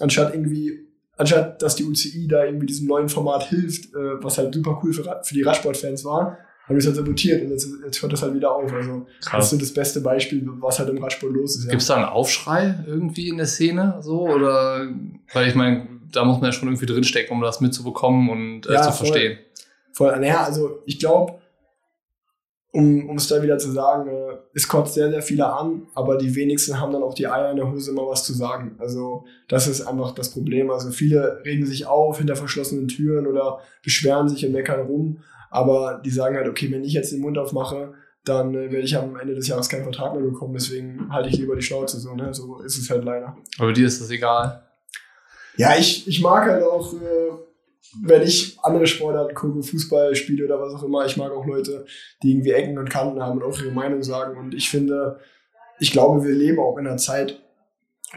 [0.00, 0.86] anstatt irgendwie,
[1.20, 4.92] anstatt dass die UCI da irgendwie diesem neuen Format hilft, äh, was halt super cool
[4.92, 8.22] für, für die Radsportfans war, haben die es halt sabotiert und jetzt, jetzt hört das
[8.22, 8.72] halt wieder auf.
[8.72, 9.50] Also das ist Krass.
[9.50, 11.64] so das beste Beispiel, was halt im Radsport los ist.
[11.64, 11.70] Ja.
[11.70, 13.98] Gibt es da einen Aufschrei irgendwie in der Szene?
[14.00, 14.28] So?
[14.28, 14.88] Oder
[15.32, 18.72] weil ich meine, da muss man ja schon irgendwie drinstecken, um das mitzubekommen und äh,
[18.74, 19.06] Ja, zu voll.
[19.08, 19.38] verstehen.
[19.92, 21.39] Voll, naja, also ich glaube,
[22.72, 26.16] um um es da wieder zu sagen, äh, es kotzt sehr, sehr viele an, aber
[26.16, 28.76] die wenigsten haben dann auch die Eier in der Hose, mal was zu sagen.
[28.78, 30.70] Also das ist einfach das Problem.
[30.70, 35.18] Also viele regen sich auf hinter verschlossenen Türen oder beschweren sich und meckern rum,
[35.50, 37.94] aber die sagen halt, okay, wenn ich jetzt den Mund aufmache,
[38.24, 41.38] dann äh, werde ich am Ende des Jahres keinen Vertrag mehr bekommen, deswegen halte ich
[41.38, 42.32] lieber die Schnauze so, ne?
[42.34, 43.36] So ist es halt leider.
[43.58, 44.62] Aber dir ist das egal.
[45.56, 47.30] Ja, ich, ich mag halt auch, äh,
[48.02, 51.86] wenn ich andere Sportarten gucke, Fußball spiele oder was auch immer, ich mag auch Leute,
[52.22, 54.38] die irgendwie Ecken und Kanten haben und auch ihre Meinung sagen.
[54.38, 55.18] Und ich finde,
[55.78, 57.42] ich glaube, wir leben auch in einer Zeit,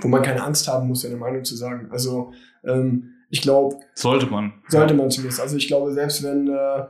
[0.02, 1.90] wo man keine Angst haben muss, seine Meinung zu sagen.
[1.92, 4.54] Also ähm, ich glaube, Sollte man.
[4.68, 5.42] sollte man zumindest.
[5.42, 6.86] Also ich glaube, selbst wenn, äh,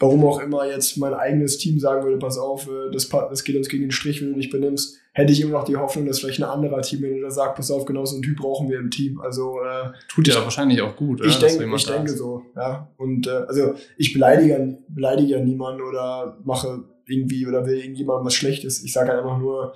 [0.00, 3.68] warum auch immer jetzt mein eigenes Team sagen würde, pass auf, äh, das, geht uns
[3.68, 6.40] gegen den Strich, wenn du dich benimmst, hätte ich immer noch die Hoffnung, dass vielleicht
[6.40, 9.20] ein anderer Teammanager sagt, pass auf, genau so einen Typ brauchen wir im Team.
[9.20, 12.88] Also äh, Tut ja wahrscheinlich auch gut, ich denke, jemand ich denke so, ja.
[12.96, 18.26] Und äh, also ich beleidige, ja- beleidige ja niemanden oder mache irgendwie oder will irgendjemandem
[18.26, 18.84] was Schlechtes.
[18.84, 19.74] Ich sage halt einfach nur,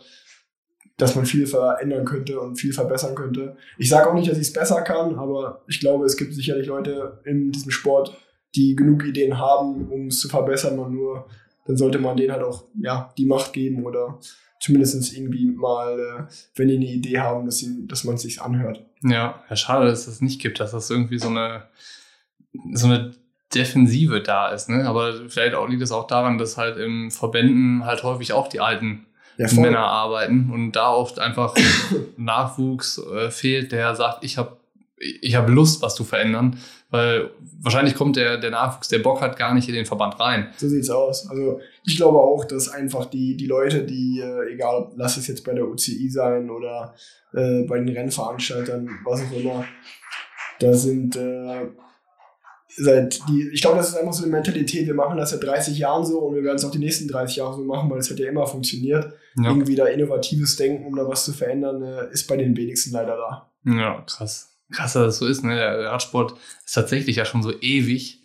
[0.96, 3.56] dass man viel verändern könnte und viel verbessern könnte.
[3.78, 6.68] Ich sage auch nicht, dass ich es besser kann, aber ich glaube, es gibt sicherlich
[6.68, 8.16] Leute in diesem Sport,
[8.54, 11.26] die genug Ideen haben, um es zu verbessern und nur
[11.66, 14.18] dann sollte man denen halt auch ja die Macht geben oder
[14.62, 18.40] zumindest irgendwie mal, äh, wenn die eine Idee haben, dass, sie, dass man es sich
[18.40, 18.80] anhört.
[19.02, 21.64] Ja, ja, schade, dass es das nicht gibt, dass das irgendwie so eine,
[22.72, 23.12] so eine
[23.52, 24.86] Defensive da ist, ne?
[24.86, 28.60] Aber vielleicht auch liegt es auch daran, dass halt im Verbänden halt häufig auch die
[28.60, 29.06] alten
[29.36, 29.52] Ja.
[29.52, 31.54] Männer arbeiten und da oft einfach
[32.16, 34.58] Nachwuchs äh, fehlt, der sagt, ich habe
[35.20, 36.58] ich hab Lust, was zu verändern,
[36.90, 40.52] weil wahrscheinlich kommt der, der Nachwuchs, der Bock hat, gar nicht in den Verband rein.
[40.56, 41.28] So sieht's aus.
[41.28, 45.44] Also ich glaube auch, dass einfach die, die Leute, die, äh, egal, lass es jetzt
[45.44, 46.94] bei der UCI sein oder
[47.32, 49.64] äh, bei den Rennveranstaltern, was auch immer,
[50.60, 51.66] da sind äh,
[52.76, 55.76] seit die, ich glaube, das ist einfach so eine Mentalität, wir machen das seit 30
[55.78, 58.10] Jahren so und wir werden es auch die nächsten 30 Jahre so machen, weil es
[58.10, 59.12] hat ja immer funktioniert.
[59.36, 62.92] Ja, Irgendwie da innovatives Denken, um da was zu verändern, äh, ist bei den wenigsten
[62.92, 63.50] leider da.
[63.64, 64.48] ja krass.
[64.70, 65.54] Krass, dass das so ist, ne?
[65.54, 68.24] Der Radsport ist tatsächlich ja schon so ewig,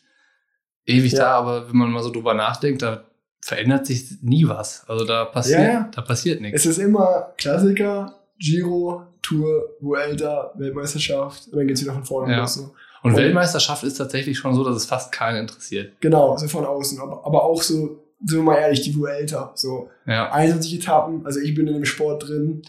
[0.85, 1.19] ewig Ja.
[1.19, 3.06] da, aber wenn man mal so drüber nachdenkt, da
[3.41, 4.83] verändert sich nie was.
[4.87, 6.61] Also da passiert, Ja, da passiert nichts.
[6.61, 12.39] Es ist immer Klassiker, Giro, Tour, Vuelta, Weltmeisterschaft und dann geht's wieder von vorne Ja.
[12.41, 12.55] los.
[12.55, 12.73] So.
[13.03, 15.93] Und Und- Weltmeisterschaft ist tatsächlich schon so, dass es fast keinen interessiert.
[16.01, 16.99] Genau, so von außen.
[16.99, 19.51] Aber, aber auch so, sind wir mal ehrlich, die Vuelta.
[19.55, 22.63] So Ja, 21 Etappen, also ich bin in dem Sport drin.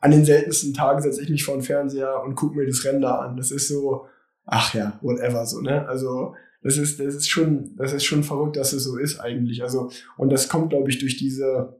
[0.00, 3.00] An den seltensten Tagen setze ich mich vor den Fernseher und gucke mir das Rennen
[3.00, 3.36] da an.
[3.36, 4.06] Das ist so,
[4.46, 5.86] ach ja, whatever, so, ne?
[5.88, 6.34] Also
[6.64, 9.62] das ist, das ist schon, das ist schon verrückt, dass es so ist eigentlich.
[9.62, 11.78] Also, und das kommt, glaube ich, durch diese,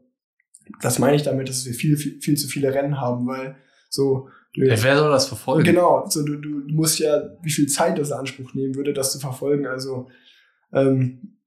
[0.82, 3.56] das meine ich damit, dass wir viel, viel, viel zu viele Rennen haben, weil
[3.88, 5.64] so, ja, wer soll das verfolgen?
[5.64, 9.10] Genau, so du, du musst ja, wie viel Zeit das in Anspruch nehmen würde, das
[9.10, 9.66] zu verfolgen.
[9.66, 10.08] Also
[10.72, 11.38] ähm,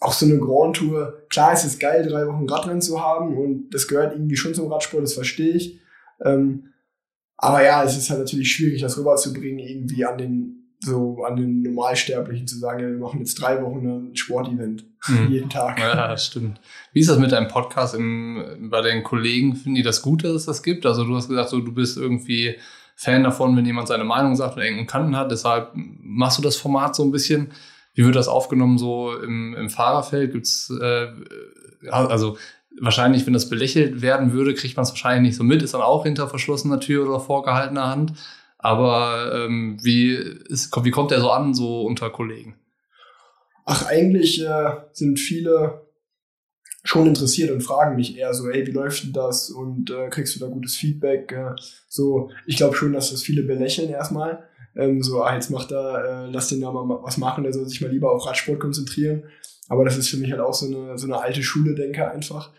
[0.00, 3.70] auch so eine Grand Tour, klar ist es geil, drei Wochen Radrennen zu haben und
[3.70, 5.80] das gehört irgendwie schon zum Radsport, das verstehe ich.
[6.24, 6.72] Ähm,
[7.36, 11.62] aber ja, es ist halt natürlich schwierig, das rüberzubringen, irgendwie an den so an den
[11.62, 15.28] Normalsterblichen zu sagen, ja, wir machen jetzt drei Wochen ein Sportevent mhm.
[15.30, 15.78] jeden Tag.
[15.78, 16.60] Ja, das stimmt.
[16.92, 19.54] Wie ist das mit deinem Podcast im, bei den Kollegen?
[19.54, 20.86] Finden die das gut, dass es das gibt?
[20.86, 22.56] Also du hast gesagt, so, du bist irgendwie
[22.96, 25.30] Fan davon, wenn jemand seine Meinung sagt und irgendeinen Kanten hat.
[25.30, 27.52] Deshalb machst du das Format so ein bisschen.
[27.94, 30.32] Wie wird das aufgenommen so im, im Fahrerfeld?
[30.32, 31.08] Gibt's äh,
[31.88, 32.36] also
[32.78, 35.62] wahrscheinlich, wenn das belächelt werden würde, kriegt man es wahrscheinlich nicht so mit.
[35.62, 38.12] Ist dann auch hinter verschlossener Tür oder vorgehaltener Hand.
[38.62, 42.56] Aber ähm, wie, ist, wie kommt der so an, so unter Kollegen?
[43.64, 45.86] Ach, eigentlich äh, sind viele
[46.82, 50.36] schon interessiert und fragen mich eher so, hey, wie läuft denn das und äh, kriegst
[50.36, 51.32] du da gutes Feedback?
[51.32, 51.54] Äh,
[51.88, 54.44] so, ich glaube schon, dass das viele belächeln erstmal.
[54.76, 57.66] Ähm, so, ah, jetzt macht er, äh, lass den da mal was machen, der soll
[57.66, 59.24] sich mal lieber auf Radsport konzentrieren.
[59.68, 62.52] Aber das ist für mich halt auch so eine, so eine alte Schule-Denke einfach,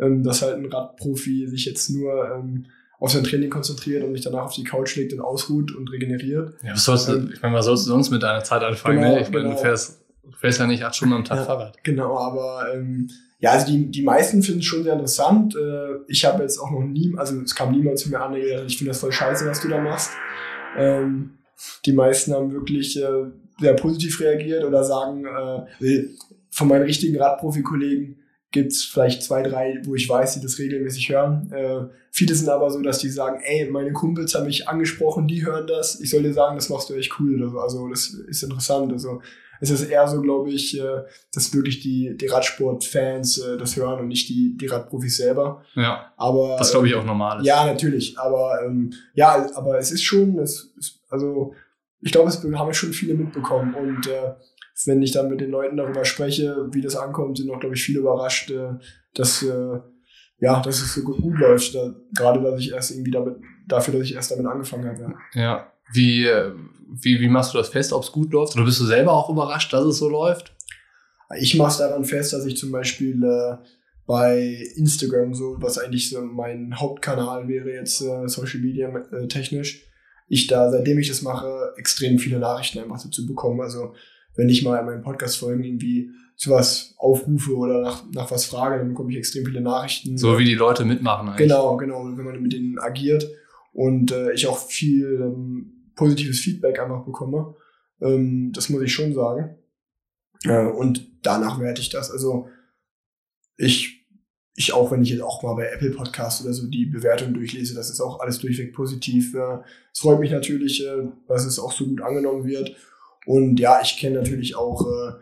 [0.00, 2.66] ähm, dass halt ein Radprofi sich jetzt nur ähm,
[3.00, 6.54] auf sein Training konzentriert und sich danach auf die Couch legt und ausruht und regeneriert.
[6.62, 9.00] Ja, was sollst du, ähm, ich meine, was sollst du sonst mit deiner Zeit anfangen?
[9.00, 9.20] Genau, ne?
[9.20, 9.54] Ich meine, genau.
[9.56, 10.00] du fährst,
[10.38, 11.82] fährst ja nicht acht Stunden am Tag ja, Fahrrad.
[11.82, 15.54] Genau, aber ähm, ja, also die, die meisten finden es schon sehr interessant.
[15.54, 18.78] Äh, ich habe jetzt auch noch nie, also es kam niemand zu mir an, ich
[18.78, 20.12] finde das voll scheiße, was du da machst.
[20.78, 21.38] Ähm,
[21.84, 23.24] die meisten haben wirklich äh,
[23.60, 26.04] sehr positiv reagiert oder sagen, äh,
[26.50, 28.16] von meinen richtigen Radprofi-Kollegen,
[28.54, 31.50] gibt es vielleicht zwei, drei, wo ich weiß, die das regelmäßig hören.
[31.52, 35.44] Äh, viele sind aber so, dass die sagen, ey, meine Kumpels haben mich angesprochen, die
[35.44, 36.00] hören das.
[36.00, 37.42] Ich soll dir sagen, das machst du echt cool.
[37.42, 37.58] Oder so.
[37.58, 38.92] Also das ist interessant.
[38.92, 39.20] Also
[39.60, 41.02] es ist eher so, glaube ich, äh,
[41.32, 45.64] dass wirklich die, die Radsport-Fans äh, das hören und nicht die, die Radprofis selber.
[45.74, 46.12] Ja.
[46.16, 47.46] Aber das glaube ich auch normal ist.
[47.46, 48.16] Ja, natürlich.
[48.18, 51.54] Aber ähm, ja, aber es ist schon, es ist, also
[52.00, 54.34] ich glaube, es haben schon viele mitbekommen und äh,
[54.86, 57.82] wenn ich dann mit den Leuten darüber spreche, wie das ankommt, sind auch, glaube ich,
[57.82, 58.74] viele überrascht, äh,
[59.14, 59.78] dass, äh,
[60.40, 61.74] ja, dass es so gut, gut läuft.
[61.74, 65.14] Da, gerade, dass ich erst irgendwie damit, dafür, dass ich erst damit angefangen habe.
[65.34, 65.40] Ja.
[65.40, 65.72] ja.
[65.92, 66.52] Wie, äh,
[67.00, 68.54] wie, wie machst du das fest, ob es gut läuft?
[68.56, 70.54] Oder bist du selber auch überrascht, dass es so läuft?
[71.38, 73.56] Ich mache es daran fest, dass ich zum Beispiel äh,
[74.06, 79.82] bei Instagram, so was eigentlich so mein Hauptkanal wäre jetzt äh, Social Media äh, technisch,
[80.28, 83.62] ich da, seitdem ich das mache, extrem viele Nachrichten einfach dazu bekomme.
[83.62, 83.94] Also
[84.36, 88.78] wenn ich mal in meinen Podcast-Folgen irgendwie zu was aufrufe oder nach, nach was frage,
[88.78, 90.18] dann bekomme ich extrem viele Nachrichten.
[90.18, 91.48] So wie die Leute mitmachen eigentlich.
[91.48, 93.28] Genau, genau, wenn man mit denen agiert
[93.72, 97.54] und äh, ich auch viel ähm, positives Feedback einfach bekomme.
[98.00, 99.56] Ähm, das muss ich schon sagen.
[100.44, 102.10] Äh, und danach werte ich das.
[102.10, 102.48] Also
[103.56, 104.06] ich,
[104.56, 107.74] ich auch, wenn ich jetzt auch mal bei Apple Podcast oder so die Bewertung durchlese,
[107.74, 109.34] das ist auch alles durchweg positiv.
[109.34, 109.58] Äh,
[109.92, 112.76] es freut mich natürlich, äh, dass es auch so gut angenommen wird.
[113.26, 115.12] Und ja, ich kenne natürlich auch äh,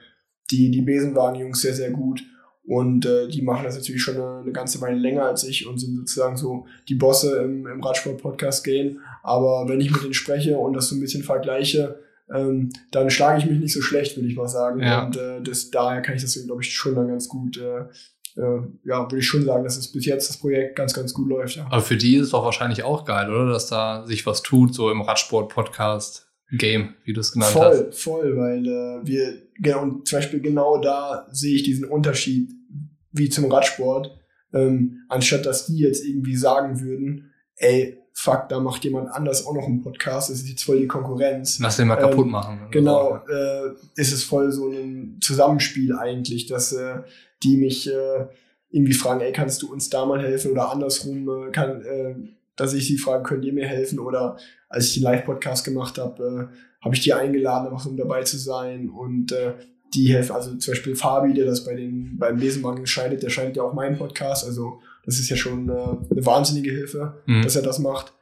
[0.50, 2.22] die, die Besenwagen-Jungs sehr, sehr gut.
[2.64, 5.78] Und äh, die machen das natürlich schon eine, eine ganze Weile länger als ich und
[5.78, 9.00] sind sozusagen so die Bosse im, im Radsport-Podcast-Game.
[9.22, 11.98] Aber wenn ich mit denen spreche und das so ein bisschen vergleiche,
[12.32, 14.80] ähm, dann schlage ich mich nicht so schlecht, würde ich mal sagen.
[14.80, 15.06] Ja.
[15.06, 17.80] Und äh, das, daher kann ich das, glaube ich, schon dann ganz gut, äh,
[18.40, 21.28] äh, ja, würde ich schon sagen, dass es bis jetzt das Projekt ganz, ganz gut
[21.28, 21.56] läuft.
[21.56, 21.66] Ja.
[21.66, 23.50] Aber für die ist es doch wahrscheinlich auch geil, oder?
[23.50, 26.31] Dass da sich was tut, so im Radsport-Podcast.
[26.52, 28.02] Game, wie du es genannt voll, hast.
[28.02, 32.50] Voll, voll, weil äh, wir, genau, und zum Beispiel genau da sehe ich diesen Unterschied
[33.12, 34.18] wie zum Radsport,
[34.52, 39.54] ähm, anstatt dass die jetzt irgendwie sagen würden, ey, fuck, da macht jemand anders auch
[39.54, 41.58] noch einen Podcast, das ist jetzt voll die Konkurrenz.
[41.58, 42.60] Lass den mal ähm, kaputt machen.
[42.70, 47.00] Genau, äh, ist es voll so ein Zusammenspiel eigentlich, dass äh,
[47.42, 48.26] die mich äh,
[48.70, 52.14] irgendwie fragen, ey, kannst du uns da mal helfen oder andersrum äh, kann, äh,
[52.56, 54.36] dass ich sie frage, könnt ihr mir helfen oder
[54.72, 58.38] als ich den Live-Podcast gemacht habe, äh, habe ich die eingeladen, einfach um dabei zu
[58.38, 58.88] sein.
[58.88, 59.54] Und äh,
[59.94, 63.56] die helfen, also zum Beispiel Fabi, der das bei den beim Lesenwagen scheidet, der scheidet
[63.56, 64.46] ja auch meinen Podcast.
[64.46, 67.42] Also das ist ja schon äh, eine wahnsinnige Hilfe, mhm.
[67.42, 68.14] dass er das macht.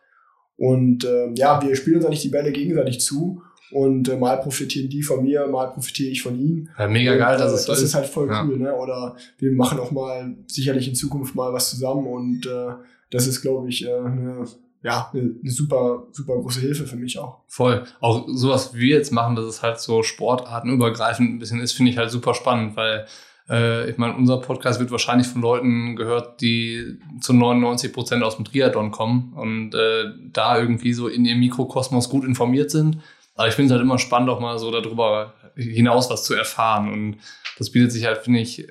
[0.57, 3.43] Und äh, ja, wir spielen uns eigentlich die Bälle gegenseitig zu.
[3.73, 6.69] Und äh, mal profitieren die von mir, mal profitiere ich von ihnen.
[6.77, 7.95] Ja, mega geil, dass es so das ist.
[7.95, 8.45] halt voll ja.
[8.45, 8.75] cool, ne?
[8.75, 12.75] Oder wir machen auch mal sicherlich in Zukunft mal was zusammen und äh,
[13.11, 14.45] das ist, glaube ich, äh, eine
[14.83, 17.41] ja, eine, eine super, super große Hilfe für mich auch.
[17.47, 17.85] Voll.
[18.01, 21.91] Auch sowas wie wir jetzt machen, dass es halt so sportartenübergreifend ein bisschen ist, finde
[21.93, 23.07] ich halt super spannend, weil
[23.51, 28.37] äh, ich meine, unser Podcast wird wahrscheinlich von Leuten gehört, die zu 99 Prozent aus
[28.37, 32.99] dem Triathlon kommen und äh, da irgendwie so in ihrem Mikrokosmos gut informiert sind.
[33.35, 36.93] Aber ich finde es halt immer spannend, auch mal so darüber hinaus was zu erfahren.
[36.93, 37.17] Und
[37.59, 38.67] das bietet sich halt, finde ich,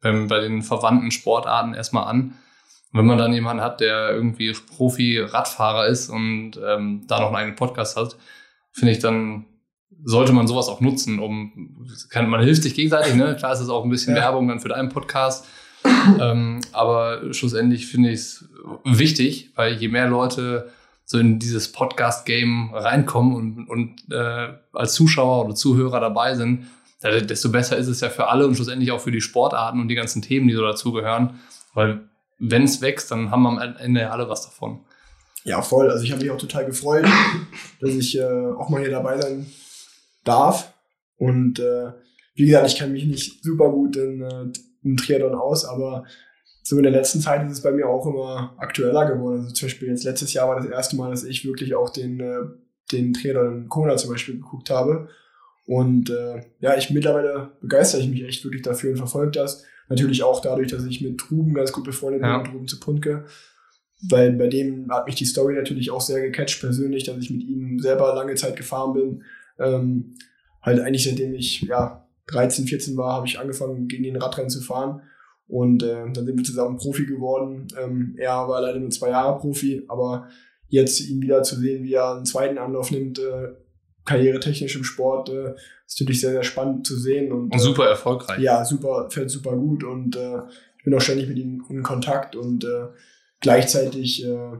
[0.00, 2.34] bei, bei den verwandten Sportarten erstmal an.
[2.92, 7.36] Und wenn man dann jemanden hat, der irgendwie Profi-Radfahrer ist und ähm, da noch einen
[7.36, 8.16] eigenen Podcast hat,
[8.72, 9.46] finde ich, dann
[10.04, 13.36] sollte man sowas auch nutzen, um kann, man hilft sich gegenseitig, ne?
[13.36, 14.22] Klar ist es auch ein bisschen ja.
[14.22, 15.46] Werbung dann für deinen Podcast.
[16.20, 18.48] ähm, aber schlussendlich finde ich es
[18.84, 20.70] wichtig, weil je mehr Leute
[21.04, 26.66] so in dieses Podcast-Game reinkommen und, und äh, als Zuschauer oder Zuhörer dabei sind,
[27.02, 29.94] desto besser ist es ja für alle und schlussendlich auch für die Sportarten und die
[29.94, 31.40] ganzen Themen, die so dazugehören.
[31.72, 32.09] Weil
[32.40, 34.80] wenn es wächst, dann haben wir am Ende alle was davon.
[35.44, 35.90] Ja, voll.
[35.90, 37.06] Also ich habe mich auch total gefreut,
[37.80, 39.46] dass ich äh, auch mal hier dabei sein
[40.24, 40.72] darf.
[41.16, 41.92] Und äh,
[42.34, 44.46] wie gesagt, ich kann mich nicht super gut in, äh,
[44.82, 46.04] im Triathlon aus, aber
[46.62, 49.40] so in der letzten Zeit ist es bei mir auch immer aktueller geworden.
[49.40, 52.20] Also zum Beispiel jetzt letztes Jahr war das erste Mal, dass ich wirklich auch den,
[52.20, 52.40] äh,
[52.92, 55.08] den Triathlon in Kona zum Beispiel geguckt habe.
[55.66, 59.64] Und äh, ja, ich mittlerweile begeistere ich mich echt wirklich dafür und verfolge das.
[59.90, 63.24] Natürlich auch dadurch, dass ich mit Ruben ganz gut befreundet bin, mit Ruben zu Punke.
[64.08, 67.42] Weil bei dem hat mich die Story natürlich auch sehr gecatcht persönlich, dass ich mit
[67.42, 69.24] ihm selber lange Zeit gefahren bin.
[69.58, 70.14] Ähm,
[70.62, 74.60] halt eigentlich seitdem ich ja 13, 14 war, habe ich angefangen, gegen den Radrennen zu
[74.62, 75.02] fahren.
[75.48, 77.66] Und äh, dann sind wir zusammen Profi geworden.
[77.76, 80.28] Ähm, er war leider nur zwei Jahre Profi, aber
[80.68, 83.48] jetzt ihn wieder zu sehen, wie er einen zweiten Anlauf nimmt, äh,
[84.04, 85.54] karrieretechnisch im Sport, äh,
[85.86, 87.32] ist natürlich sehr, sehr spannend zu sehen.
[87.32, 88.40] Und, und super erfolgreich.
[88.40, 90.38] Ja, super, fällt super gut und äh,
[90.78, 92.86] ich bin auch ständig mit ihm in Kontakt und äh,
[93.40, 94.52] gleichzeitig äh,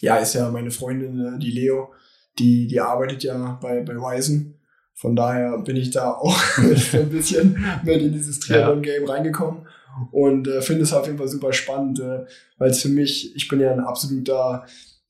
[0.00, 1.92] ja, ist ja meine Freundin, äh, die Leo,
[2.38, 4.60] die, die arbeitet ja bei, bei Wisen.
[4.94, 9.12] Von daher bin ich da auch ein bisschen mit in dieses Triathlon-Game ja.
[9.12, 9.68] reingekommen
[10.10, 12.00] und finde es auf jeden Fall super spannend,
[12.58, 14.64] weil es für mich, ich bin ja ein absoluter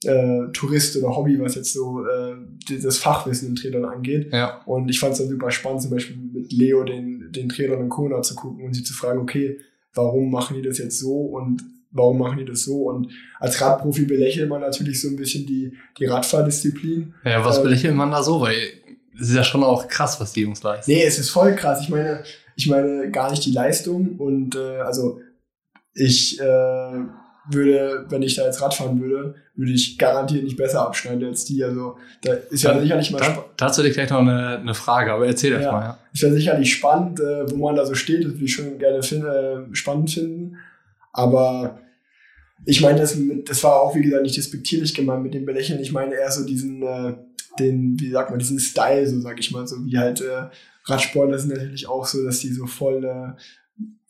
[0.04, 2.36] äh, Tourist oder Hobby, was jetzt so äh,
[2.82, 4.32] das Fachwissen im Triathlon angeht.
[4.32, 4.62] Ja.
[4.64, 7.88] Und ich fand es dann super spannend, zum Beispiel mit Leo den, den Triathlon in
[7.88, 9.58] Kona zu gucken und sie zu fragen, okay,
[9.94, 12.84] warum machen die das jetzt so und warum machen die das so?
[12.84, 17.14] Und als Radprofi belächelt man natürlich so ein bisschen die, die Radfahrdisziplin.
[17.24, 18.40] Ja, was ähm, belächelt man da so?
[18.40, 18.56] Weil
[19.20, 20.90] es ist ja schon auch krass, was die Jungs leisten.
[20.90, 21.80] Nee, es ist voll krass.
[21.82, 22.22] Ich meine,
[22.54, 25.20] ich meine gar nicht die Leistung und äh, also
[25.94, 26.44] ich äh,
[27.50, 31.44] würde, wenn ich da jetzt Rad fahren würde, würde ich garantiert nicht besser abschneiden als
[31.44, 31.62] die.
[31.64, 33.44] Also da ist ja, ja sicherlich mal spannend.
[33.56, 35.80] Dazu hätte ich gleich noch eine, eine Frage, aber erzähl ja, mal.
[35.80, 35.98] Ja.
[36.14, 39.02] Ist ja sicherlich spannend, äh, wo man da so steht, das würde ich schon gerne
[39.02, 40.56] find, äh, spannend finden.
[41.12, 41.80] Aber
[42.64, 45.80] ich meine, das, das war auch, wie gesagt, nicht despektierlich gemeint mit dem Belächeln.
[45.80, 47.14] Ich meine eher so diesen, äh,
[47.58, 50.46] den, wie sagt man, diesen Style, so sag ich mal, so wie halt äh,
[50.84, 53.40] Radsportler sind natürlich auch so, dass die so voll äh,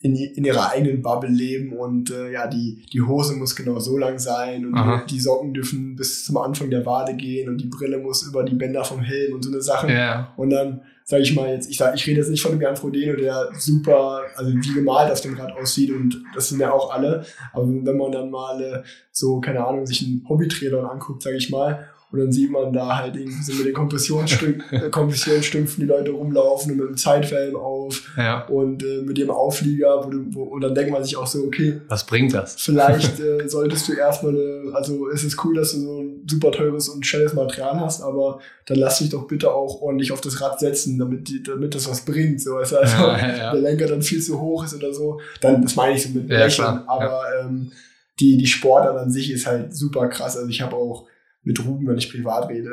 [0.01, 3.97] in, in ihrer eigenen Bubble leben und äh, ja, die, die Hose muss genau so
[3.97, 5.03] lang sein und Aha.
[5.09, 8.55] die Socken dürfen bis zum Anfang der Wade gehen und die Brille muss über die
[8.55, 9.91] Bänder vom Helm und so eine Sache.
[9.91, 10.33] Ja.
[10.37, 12.77] Und dann sage ich mal jetzt, ich sag, ich rede jetzt nicht von dem Jan
[12.77, 16.93] Frodeno, der super, also wie gemalt auf dem Rad aussieht und das sind ja auch
[16.93, 21.35] alle, aber wenn man dann mal äh, so, keine Ahnung, sich einen Hobby-Triathlon anguckt, sage
[21.37, 25.81] ich mal, und dann sieht man da halt irgendwie so mit den Kompressionsstücken, äh, Kompressionsstümpfen
[25.81, 28.45] die Leute rumlaufen und mit dem Zeitfilm auf ja.
[28.47, 31.43] und äh, mit dem Auflieger, wo du, wo, und dann denkt man sich auch so,
[31.43, 31.81] okay.
[31.87, 32.55] Was bringt das?
[32.59, 36.51] Vielleicht äh, solltest du erstmal eine, also es ist cool, dass du so ein super
[36.51, 40.41] teures und schnelles Material hast, aber dann lass dich doch bitte auch ordentlich auf das
[40.41, 42.41] Rad setzen, damit, die, damit das was bringt.
[42.41, 45.19] So, also, also ja, ja, der Lenker dann viel zu hoch ist oder so.
[45.41, 46.83] Dann, das meine ich so mit Lächeln.
[46.87, 47.71] aber ähm,
[48.19, 50.35] die, die Sportart an sich ist halt super krass.
[50.35, 51.05] Also ich habe auch
[51.43, 52.69] mit Ruben, wenn ich privat rede,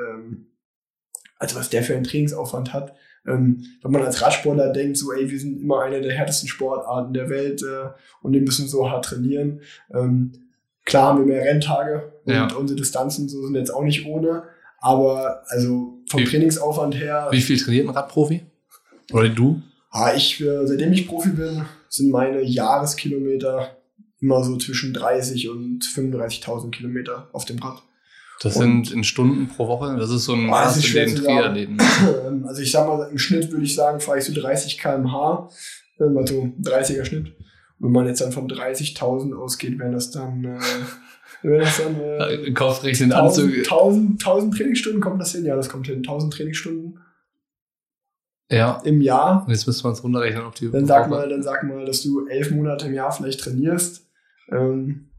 [1.39, 2.95] also was der für einen Trainingsaufwand hat.
[3.27, 7.13] Ähm, wenn man als Radsportler denkt, so, ey, wir sind immer eine der härtesten Sportarten
[7.13, 7.89] der Welt äh,
[8.23, 9.61] und wir müssen so hart trainieren.
[9.93, 10.33] Ähm,
[10.85, 12.53] klar haben wir mehr Renntage und ja.
[12.55, 14.45] unsere Distanzen so sind jetzt auch nicht ohne,
[14.79, 17.29] aber also vom wie, Trainingsaufwand her.
[17.31, 18.43] Wie viel trainiert ein Radprofi?
[19.13, 19.61] Oder du?
[19.91, 23.77] Ah, ich, äh, seitdem ich Profi bin, sind meine Jahreskilometer
[24.21, 27.83] immer so zwischen 30 und 35.000 Kilometer auf dem Rad.
[28.41, 29.97] Das und sind in Stunden pro Woche?
[29.97, 31.81] Das ist so ein Maß in den Triathleten.
[32.47, 35.49] Also ich sag mal, im Schnitt würde ich sagen, fahre ich so 30 km/h,
[35.99, 37.35] also 30er Schnitt.
[37.79, 40.59] Und wenn man jetzt dann von 30.000 ausgeht, wären das dann, äh,
[41.43, 45.45] wären das dann äh, Kopfrechnen 1000, 1000, 1000 Trainingsstunden kommt das hin?
[45.45, 45.99] Ja, das kommt hin.
[45.99, 46.99] 1000 Trainingsstunden.
[48.51, 48.81] Ja.
[48.85, 49.45] Im Jahr.
[49.47, 52.03] Und jetzt müssen wir uns runterrechnen auf die Dann sag mal, dann sag mal, dass
[52.03, 54.07] du elf Monate im Jahr vielleicht trainierst.
[54.51, 55.11] Ähm,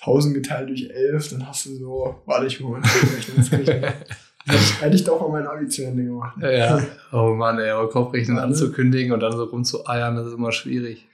[0.00, 2.80] 1000 geteilt durch 11, dann hast du so, warte ich mal,
[4.46, 6.38] das hätte ich doch mal mein Abi zu Ende gemacht.
[6.40, 6.80] Ja,
[7.12, 11.06] oh Mann, ey, aber Kopfrechnen anzukündigen und dann so rumzueiern, das ist immer schwierig.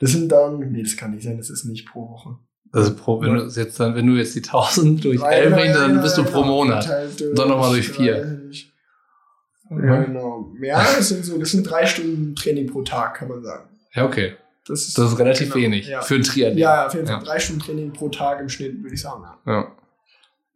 [0.00, 2.36] Das sind dann, nee, das kann nicht sein, das ist nicht pro Woche.
[2.72, 6.00] Also pro, wenn du jetzt dann, wenn du jetzt die 1000 durch 11 rechnest, dann
[6.02, 6.88] bist du pro Monat.
[7.20, 8.40] Und dann nochmal durch 4.
[9.70, 10.52] Ja, genau.
[10.60, 13.68] Ja, das sind so, das sind drei Stunden Training pro Tag, kann man sagen.
[13.94, 14.32] Ja, okay.
[14.66, 16.02] Das ist, Das ist relativ genau, wenig Ja.
[16.02, 16.58] für ein Triathlon.
[16.58, 17.22] ja, auf jeden Fall Ja.
[17.22, 19.24] drei Stunden Training pro Tag im Schnitt, würde ich sagen.
[19.46, 19.52] Ja.
[19.52, 19.72] Ja.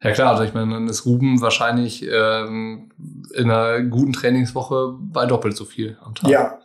[0.02, 2.90] Ja klar, also ich meine, dann ist Ruben wahrscheinlich ähm,
[3.34, 6.30] in einer guten Trainingswoche bei doppelt so viel am Tag.
[6.30, 6.60] Ja.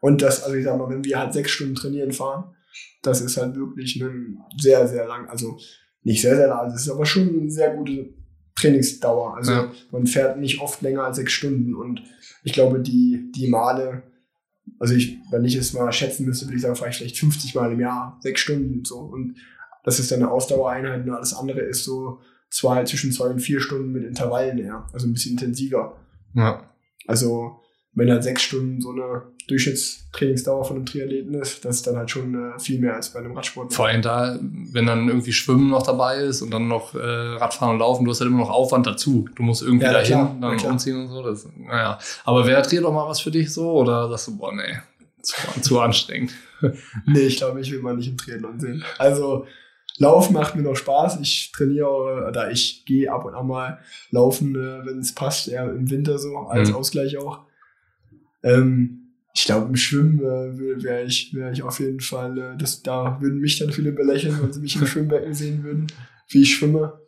[0.00, 2.54] Und das, also ich sag mal, wenn wir halt sechs Stunden trainieren fahren,
[3.02, 5.56] das ist halt wirklich ein sehr, sehr lang, also
[6.02, 8.10] nicht sehr, sehr lang, das ist aber schon eine sehr gute
[8.56, 9.36] Trainingsdauer.
[9.36, 9.72] Also Ja.
[9.92, 12.02] man fährt nicht oft länger als sechs Stunden und
[12.42, 14.02] ich glaube, die, die Male,
[14.78, 17.72] also ich, wenn ich es mal schätzen müsste, würde ich sagen, ich vielleicht 50 Mal
[17.72, 18.98] im Jahr, sechs Stunden so.
[18.98, 19.36] Und
[19.84, 22.20] das ist dann eine Ausdauereinheit und alles andere ist so
[22.50, 25.96] zwei, zwischen zwei und vier Stunden mit Intervallen eher, also ein bisschen intensiver.
[26.34, 26.70] Ja.
[27.06, 27.60] Also,
[27.98, 32.10] wenn halt sechs Stunden so eine Durchschnittstrainingsdauer von einem Triathleten ist, das ist dann halt
[32.10, 33.72] schon äh, viel mehr als bei einem Radsport.
[33.72, 37.74] Vor allem da, wenn dann irgendwie Schwimmen noch dabei ist und dann noch äh, Radfahren
[37.74, 39.28] und Laufen, du hast halt immer noch Aufwand dazu.
[39.34, 40.72] Du musst irgendwie Ja, dahin, klar, dann klar.
[40.72, 41.22] umziehen und so.
[41.22, 41.98] Das, naja.
[42.24, 43.72] Aber wäre Triathlon mal was für dich so?
[43.72, 44.78] Oder sagst du, boah, nee,
[45.22, 46.32] zu, zu anstrengend?
[47.06, 48.84] Nee, ich glaube, ich will mal nicht im Triathlon sehen.
[48.98, 49.46] Also,
[49.98, 51.18] Laufen macht mir noch Spaß.
[51.20, 53.78] Ich trainiere, oder ich gehe ab und an mal
[54.10, 56.74] laufen, äh, wenn es passt, eher im Winter so, als Mhm.
[56.76, 57.40] Ausgleich auch.
[58.42, 62.82] Ähm, ich glaube, im Schwimmen äh, wäre ich, wär ich auf jeden Fall, äh, das,
[62.82, 65.86] da würden mich dann viele belächeln, wenn sie mich im Schwimmbecken sehen würden,
[66.28, 67.00] wie ich schwimme.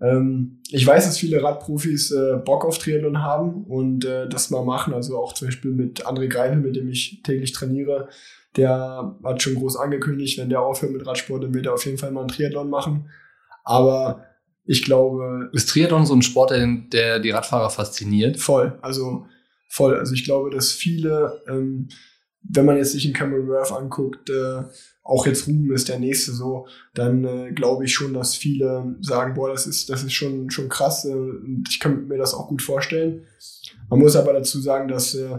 [0.00, 4.64] Ähm, ich weiß, dass viele Radprofis äh, Bock auf Triathlon haben und äh, das mal
[4.64, 4.94] machen.
[4.94, 8.08] Also auch zum Beispiel mit André Greipel, mit dem ich täglich trainiere.
[8.56, 11.98] Der hat schon groß angekündigt, wenn der aufhört mit Radsport, dann wird er auf jeden
[11.98, 13.08] Fall mal einen Triathlon machen.
[13.64, 14.24] Aber
[14.64, 18.38] ich glaube, Ist Triathlon so ein Sport, der, der die Radfahrer fasziniert?
[18.38, 18.78] voll.
[18.82, 19.26] Also
[19.68, 19.96] voll.
[19.96, 21.88] Also ich glaube, dass viele, ähm,
[22.42, 24.62] wenn man jetzt sich in Cameron Worth anguckt, äh,
[25.02, 29.34] auch jetzt Ruben ist der nächste so, dann äh, glaube ich schon, dass viele sagen,
[29.34, 32.48] boah, das ist, das ist schon, schon krass äh, und ich kann mir das auch
[32.48, 33.26] gut vorstellen.
[33.88, 35.38] Man muss aber dazu sagen, dass äh,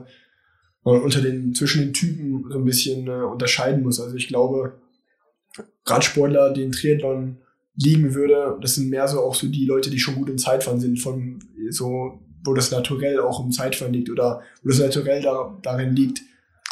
[0.84, 4.00] man unter den, zwischen den Typen so ein bisschen äh, unterscheiden muss.
[4.00, 4.80] Also ich glaube,
[5.86, 7.38] Radsportler, den Triathlon
[7.76, 10.80] liegen würde, das sind mehr so auch so die Leute, die schon gut im Zeitfahren
[10.80, 12.20] sind, von so,
[12.50, 16.22] wo das Naturell auch im Zeitfahren liegt oder wo das Naturell da, darin liegt,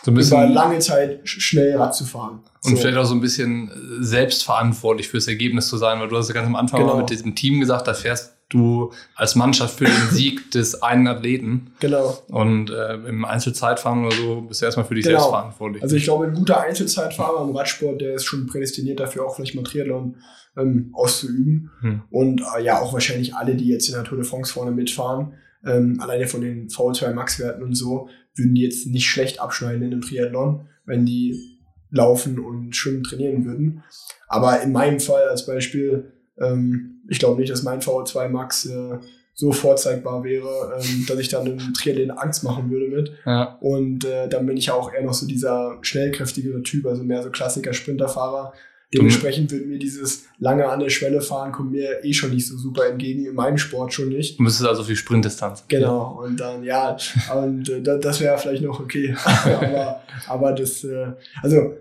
[0.04, 2.40] So über lange Zeit sch- schnell Rad zu fahren.
[2.64, 2.78] und so.
[2.78, 6.34] vielleicht auch so ein bisschen äh, selbstverantwortlich fürs Ergebnis zu sein, weil du hast ja
[6.34, 6.98] ganz am Anfang Genau.
[6.98, 11.72] mit diesem Team gesagt, da fährst du als Mannschaft für den Sieg des einen Athleten.
[11.82, 12.18] Genau.
[12.30, 15.20] Und äh, im Einzelzeitfahren oder so bist du erstmal für dich Genau.
[15.20, 15.84] selbst verantwortlich.
[15.84, 19.56] Also ich glaube, ein guter Einzelzeitfahrer im Radsport, der ist schon prädestiniert dafür, auch vielleicht
[19.56, 20.16] mal Triathlon
[20.56, 21.72] ähm, auszuüben.
[21.82, 22.02] Hm.
[22.10, 25.34] Und äh, ja, auch wahrscheinlich alle, die jetzt in der Tour de France vorne mitfahren,
[25.66, 29.92] ähm, alleine von den V2 Max-Werten und so, würden die jetzt nicht schlecht abschneiden in
[29.92, 31.58] einem Triathlon, wenn die
[31.90, 33.84] laufen und schwimmen trainieren würden.
[34.28, 39.00] Aber in meinem Fall als Beispiel, ähm, ich glaube nicht, dass mein VO2 Max äh,
[39.34, 43.12] so vorzeigbar wäre, ähm, dass ich dann im Triathlon Angst machen würde mit.
[43.26, 43.58] ja.
[43.62, 47.24] Und äh, dann bin ich ja auch eher noch so dieser schnellkräftigere Typ, also mehr
[47.24, 48.54] so Klassiker-Sprinterfahrer.
[48.94, 52.58] Dementsprechend würde mir dieses lange an der Schwelle fahren, kommt mir eh schon nicht so
[52.58, 54.40] super entgegen, in meinem Sport schon nicht.
[54.40, 55.66] Du müsstest also viel Sprintdistanz.
[55.68, 56.96] Genau, und dann, ja,
[57.36, 59.14] und äh, da- das wäre vielleicht noch okay.
[59.26, 61.08] aber, aber das, äh,
[61.44, 61.74] also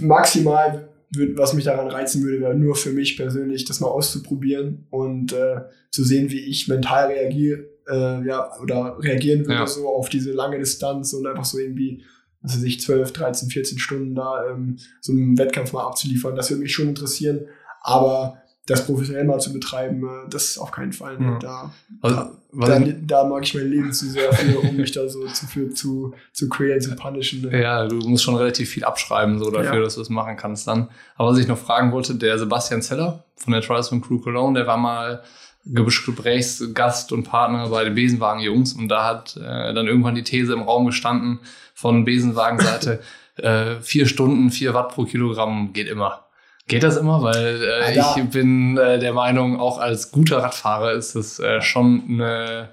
[0.00, 4.86] maximal, würd, was mich daran reizen würde, wäre nur für mich persönlich, das mal auszuprobieren
[4.90, 9.66] und äh, zu sehen, wie ich mental reagiere, äh, ja, oder reagieren würde Ja.
[9.66, 12.04] so auf diese lange Distanz und einfach so irgendwie,
[12.42, 16.36] was weiß ich, 12, 13, 14 Stunden da ähm, so einen Wettkampf mal abzuliefern.
[16.36, 17.40] Das würde mich schon interessieren,
[17.82, 21.18] aber das professionell mal zu betreiben, äh, das auf keinen Fall.
[21.18, 21.38] Ne?
[21.42, 21.72] Ja.
[22.02, 25.26] Da, Also, da, da mag ich mein Leben zu sehr für, um mich da so
[25.26, 27.42] zu, für, zu, zu quälen, zu punishen.
[27.42, 27.60] Ne?
[27.62, 29.80] ja, du musst schon relativ viel abschreiben, so dafür, Ja.
[29.80, 30.88] dass du das machen kannst dann.
[31.16, 34.66] Aber was ich noch fragen wollte, der Sebastian Zeller von der Triathlon Crew Cologne, der
[34.66, 35.22] war mal
[35.64, 40.62] Gesprächsgast und Partner bei den Besenwagen-Jungs und da hat äh, dann irgendwann die These im
[40.62, 41.40] Raum gestanden
[41.74, 43.00] von Besenwagenseite,
[43.36, 46.26] äh, vier Stunden, vier Watt pro Kilogramm geht immer.
[46.66, 47.22] Geht das immer?
[47.22, 51.60] Weil äh, Ja, ich bin äh, der Meinung, auch als guter Radfahrer ist es äh,
[51.60, 52.70] schon eine,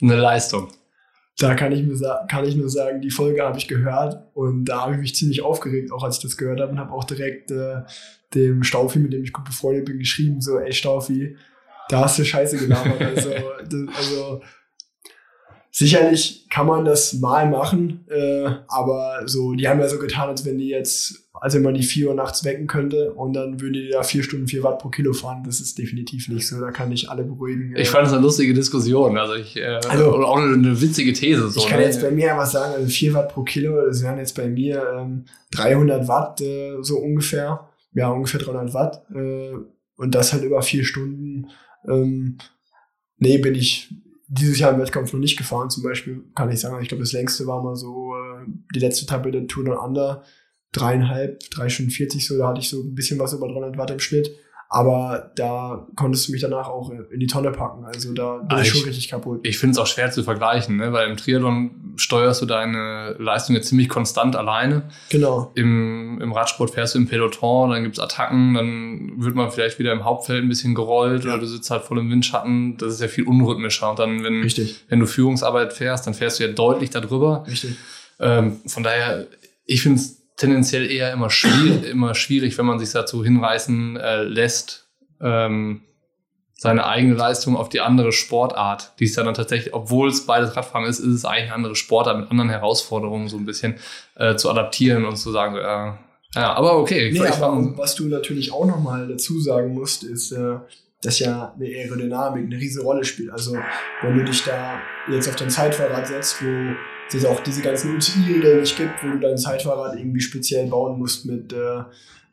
[0.00, 0.68] eine Leistung.
[1.38, 4.82] Da kann ich, mir kann ich nur sagen, die Folge habe ich gehört und da
[4.82, 7.50] habe ich mich ziemlich aufgeregt, auch als ich das gehört habe und habe auch direkt
[7.50, 7.82] äh,
[8.34, 11.36] dem Staufi, mit dem ich gut befreundet bin, geschrieben, so, ey Staufi,
[11.88, 13.00] da hast du Scheiße gelabert.
[13.16, 14.40] also, das, also
[15.70, 20.44] sicherlich kann man das mal machen, äh, aber so, die haben ja so getan, als
[20.44, 23.74] wenn die jetzt, als wenn man die 4 Uhr nachts wecken könnte und dann würden
[23.74, 25.42] die da 4 Stunden 4 Watt pro Kilo fahren.
[25.44, 27.74] Das ist definitiv nicht so, da kann ich alle beruhigen.
[27.76, 30.80] Ich Äh, fand es eine lustige Diskussion, also ich äh, Also- oder auch eine, eine
[30.80, 31.48] witzige These.
[31.50, 31.84] So, Ich kann ne?
[31.86, 34.82] jetzt bei mir einfach sagen, also 4 Watt pro Kilo, das wären jetzt bei mir
[34.98, 37.68] ähm, 300 Watt äh, so ungefähr.
[37.94, 39.02] Ja, ungefähr 300 Watt.
[39.14, 39.52] Äh,
[39.96, 41.46] und das halt über vier Stunden.
[41.86, 42.38] Ähm,
[43.18, 43.94] nee, bin ich,
[44.28, 45.70] dieses Jahr im Wettkampf noch nicht gefahren.
[45.70, 49.04] Zum Beispiel kann ich sagen, ich glaube, das längste war mal so äh, die letzte
[49.04, 50.22] Etappe der Tour Down Under.
[50.72, 53.90] Dreieinhalb, drei Stunden 40 so, da hatte ich so ein bisschen was über 300 Watt
[53.90, 54.30] im Schnitt.
[54.70, 57.86] Aber da konntest du mich danach auch in die Tonne packen.
[57.86, 59.40] Also da bin ah, ich schon richtig kaputt.
[59.42, 60.92] Ich finde es auch schwer zu vergleichen, ne?
[60.92, 64.90] weil im Triathlon steuerst du deine Leistung jetzt ziemlich konstant alleine.
[65.08, 65.52] Genau.
[65.54, 69.92] Im, im Radsport fährst du im Peloton, dann gibt's Attacken, dann wird man vielleicht wieder
[69.92, 71.30] im Hauptfeld ein bisschen gerollt ja.
[71.30, 72.76] oder du sitzt halt voll im Windschatten.
[72.76, 73.88] Das ist ja viel unrhythmischer.
[73.88, 74.84] Und dann, wenn, Richtig.
[74.90, 77.46] wenn du Führungsarbeit fährst, dann fährst du ja deutlich darüber.
[77.48, 77.76] Richtig.
[78.20, 79.26] Ähm, von daher,
[79.64, 84.22] ich finde es tendenziell eher immer schwierig, immer schwierig, wenn man sich dazu hinreißen äh,
[84.22, 84.88] lässt,
[85.20, 85.82] ähm,
[86.60, 90.56] seine eigene Leistung auf die andere Sportart, die ist ja dann tatsächlich, obwohl es beides
[90.56, 93.76] Radfahren ist, ist es eigentlich eine andere Sportart mit anderen Herausforderungen so ein bisschen
[94.16, 95.92] äh, zu adaptieren und zu sagen, äh,
[96.34, 97.10] ja, aber okay.
[97.12, 100.56] Nee, aber was du natürlich auch nochmal dazu sagen musst, ist, äh,
[101.00, 103.30] dass ja eine Aerodynamik eine riesige Rolle spielt.
[103.30, 103.56] Also
[104.02, 106.74] wenn du dich da jetzt auf dein Zeitfahrrad setzt, wo
[107.16, 111.26] es auch diese ganzen UCI-Regeln nicht gibt, wo du dein Zeitfahrrad irgendwie speziell bauen musst
[111.26, 111.82] mit äh,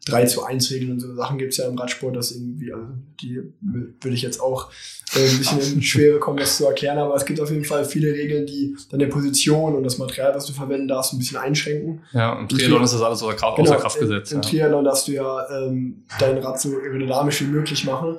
[0.05, 2.85] 3 zu 1 Regeln und so Sachen gibt es ja im Radsport, das irgendwie, also
[3.19, 4.69] die würde ich jetzt auch
[5.15, 7.85] äh, ein bisschen in Schwere kommen, das zu erklären, aber es gibt auf jeden Fall
[7.85, 12.03] viele Regeln, die deine Position und das Material, was du verwenden darfst, ein bisschen einschränken.
[12.13, 14.31] Ja, im Triathlon ist das alles außer Kraft, genau, außer Kraft gesetzt.
[14.31, 14.49] Im, im ja.
[14.49, 18.17] Triathlon darfst du ja ähm, dein Rad so aerodynamisch wie möglich machen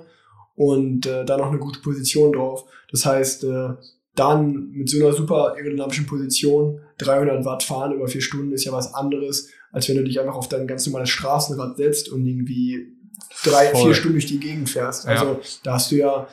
[0.57, 2.65] und äh, da noch eine gute Position drauf.
[2.91, 3.69] Das heißt, äh,
[4.17, 8.73] dann mit so einer super aerodynamischen Position 300 Watt fahren über vier Stunden ist ja
[8.73, 12.97] was anderes, als wenn du dich einfach auf dein ganz normales Straßenrad setzt und irgendwie
[13.45, 13.85] drei, Voll.
[13.85, 15.07] vier Stunden durch die Gegend fährst.
[15.07, 15.41] Also ja.
[15.63, 16.27] da hast du ja,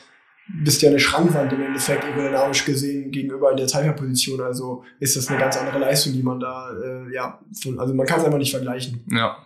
[0.63, 4.39] bist ja eine Schrankwand im Endeffekt aerodynamisch gesehen gegenüber in der Zeitfahrposition.
[4.41, 8.05] Also ist das eine ganz andere Leistung, die man da, äh, ja, von, also man
[8.05, 9.05] kann es einfach nicht vergleichen.
[9.11, 9.37] Ja.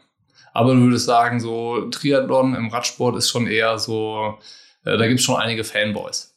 [0.54, 4.38] Aber du würdest sagen, so Triathlon im Radsport ist schon eher so,
[4.86, 6.36] äh, da gibt es schon einige Fanboys.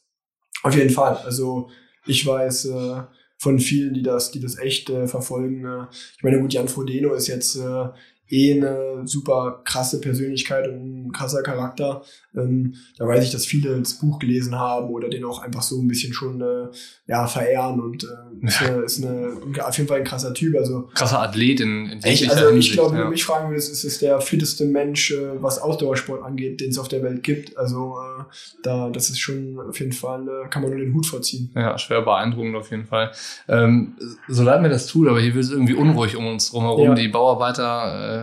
[0.63, 1.17] Auf jeden Fall.
[1.25, 1.69] Also
[2.05, 3.03] ich weiß äh,
[3.37, 5.65] von vielen, die das, die das echt äh, verfolgen.
[5.65, 5.87] Äh,
[6.17, 7.89] ich meine, gut, Jan Frodeno ist jetzt äh,
[8.31, 12.03] eh eine super krasse Persönlichkeit und ein krasser Charakter.
[12.35, 15.81] Ähm, da weiß ich, dass viele das Buch gelesen haben oder den auch einfach so
[15.81, 16.67] ein bisschen schon äh,
[17.07, 19.33] ja, verehren und äh, ist, eine, ist eine,
[19.65, 20.55] auf jeden Fall ein krasser Typ.
[20.55, 23.71] Also, krasser Athlet in, in echt, Also Hinsicht, ich glaube, wenn du mich fragen würdest,
[23.71, 27.57] ist es der fitteste Mensch, äh, was Ausdauersport angeht, den es auf der Welt gibt.
[27.57, 28.23] Also äh,
[28.63, 31.51] da, das ist schon auf jeden Fall, äh, kann man nur den Hut vorziehen.
[31.55, 33.11] Ja, schwer beeindruckend auf jeden Fall.
[33.49, 33.95] Ähm,
[34.29, 36.89] so leid mir das tut, aber hier wird es irgendwie unruhig um uns drumherum.
[36.89, 36.93] Ja.
[36.93, 38.20] Die Bauarbeiter äh,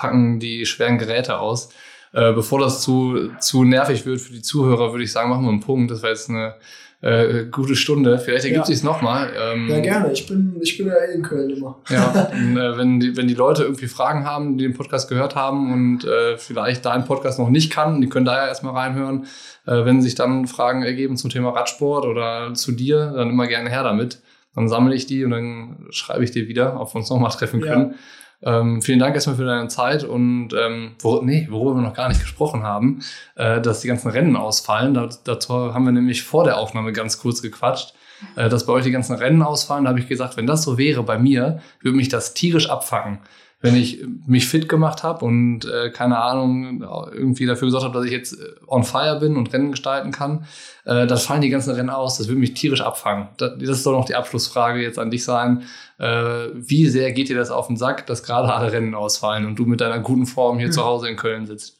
[0.00, 1.68] packen die schweren Geräte aus.
[2.12, 5.50] Äh, bevor das zu, zu nervig wird für die Zuhörer, würde ich sagen, machen wir
[5.50, 5.90] einen Punkt.
[5.90, 6.54] Das war jetzt eine
[7.02, 8.18] äh, gute Stunde.
[8.18, 8.74] Vielleicht ergibt ja.
[8.74, 9.30] sich nochmal.
[9.38, 10.12] Ähm, ja, gerne.
[10.12, 11.78] Ich bin, ich bin ja eh in Köln immer.
[11.90, 15.36] Ja, und, äh, wenn, die, wenn die Leute irgendwie Fragen haben, die den Podcast gehört
[15.36, 19.26] haben und äh, vielleicht deinen Podcast noch nicht kannten, die können da ja erstmal reinhören.
[19.66, 23.68] Äh, wenn sich dann Fragen ergeben zum Thema Radsport oder zu dir, dann immer gerne
[23.68, 24.22] her damit.
[24.54, 27.60] Dann sammle ich die und dann schreibe ich dir wieder, ob wir uns nochmal treffen
[27.60, 27.90] können.
[27.90, 27.96] Ja.
[28.42, 32.08] Ähm, vielen Dank erstmal für deine Zeit und ähm, wo, nee, worüber wir noch gar
[32.08, 33.00] nicht gesprochen haben,
[33.36, 34.94] äh, dass die ganzen Rennen ausfallen.
[34.94, 37.94] Da, dazu haben wir nämlich vor der Aufnahme ganz kurz gequatscht,
[38.36, 39.84] äh, dass bei euch die ganzen Rennen ausfallen.
[39.84, 43.18] Da habe ich gesagt, wenn das so wäre bei mir, würde mich das tierisch abfacken
[43.62, 46.82] wenn ich mich fit gemacht habe und äh, keine Ahnung
[47.12, 50.46] irgendwie dafür gesorgt habe, dass ich jetzt äh, on fire bin und Rennen gestalten kann,
[50.86, 52.16] äh, dann fallen die ganzen Rennen aus.
[52.16, 53.28] Das würde mich tierisch abfangen.
[53.36, 55.64] Das, das soll noch die Abschlussfrage jetzt an dich sein.
[55.98, 59.58] Äh, wie sehr geht dir das auf den Sack, dass gerade alle Rennen ausfallen und
[59.58, 60.72] du mit deiner guten Form hier mhm.
[60.72, 61.78] zu Hause in Köln sitzt?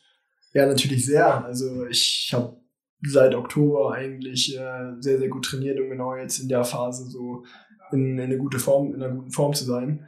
[0.52, 1.44] Ja, natürlich sehr.
[1.44, 2.56] Also ich habe
[3.02, 7.44] seit Oktober eigentlich äh, sehr, sehr gut trainiert, um genau jetzt in der Phase so
[7.92, 10.06] in, in eine gute Form, in einer guten Form zu sein.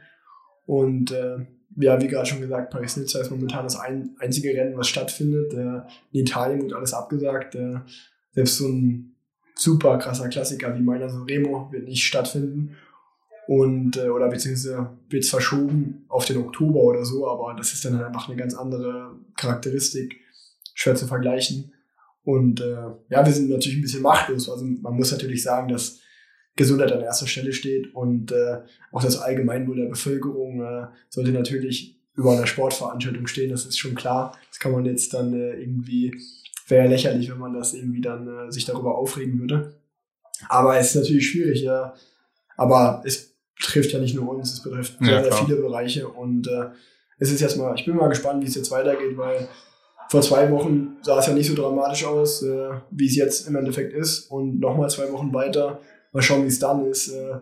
[0.65, 1.45] Und äh,
[1.77, 5.53] ja, wie gerade schon gesagt, Paris-Nizza ist momentan das ein, einzige Rennen, was stattfindet.
[5.53, 7.55] Äh, in Italien wird alles abgesagt.
[7.55, 7.79] Äh,
[8.31, 9.15] selbst so ein
[9.55, 12.75] super krasser Klassiker wie meiner so Remo wird nicht stattfinden.
[13.47, 17.83] Und, äh, oder beziehungsweise wird es verschoben auf den Oktober oder so, aber das ist
[17.83, 20.15] dann halt einfach eine ganz andere Charakteristik,
[20.73, 21.73] schwer zu vergleichen.
[22.23, 24.49] Und äh, ja, wir sind natürlich ein bisschen machtlos.
[24.49, 25.99] Also man muss natürlich sagen, dass
[26.55, 28.59] Gesundheit an erster Stelle steht und äh,
[28.91, 33.95] auch das Allgemeinwohl der Bevölkerung äh, sollte natürlich über einer Sportveranstaltung stehen, das ist schon
[33.95, 34.37] klar.
[34.49, 36.15] Das kann man jetzt dann äh, irgendwie,
[36.67, 39.73] wäre ja lächerlich, wenn man das irgendwie dann äh, sich darüber aufregen würde.
[40.47, 41.95] Aber es ist natürlich schwierig, ja.
[42.55, 46.47] Aber es betrifft ja nicht nur uns, es betrifft ja, sehr, sehr viele Bereiche und
[46.47, 46.69] äh,
[47.17, 49.47] es ist jetzt mal, ich bin mal gespannt, wie es jetzt weitergeht, weil
[50.09, 53.55] vor zwei Wochen sah es ja nicht so dramatisch aus, äh, wie es jetzt im
[53.55, 55.79] Endeffekt ist und nochmal zwei Wochen weiter
[56.13, 57.09] Mal schauen, wie es dann ist.
[57.09, 57.39] Äh,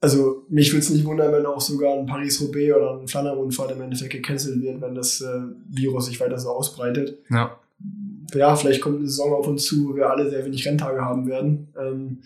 [0.00, 3.80] also mich würde es nicht wundern, wenn auch sogar ein Paris-Roubaix oder ein Flandern-Rundfahrt im
[3.80, 7.18] Endeffekt gecancelt wird, wenn das äh, Virus sich weiter so ausbreitet.
[7.30, 7.58] Ja.
[8.34, 11.26] Ja, vielleicht kommt eine Saison auf uns zu, wo wir alle sehr wenig Renntage haben
[11.26, 11.68] werden.
[11.78, 12.18] Ähm,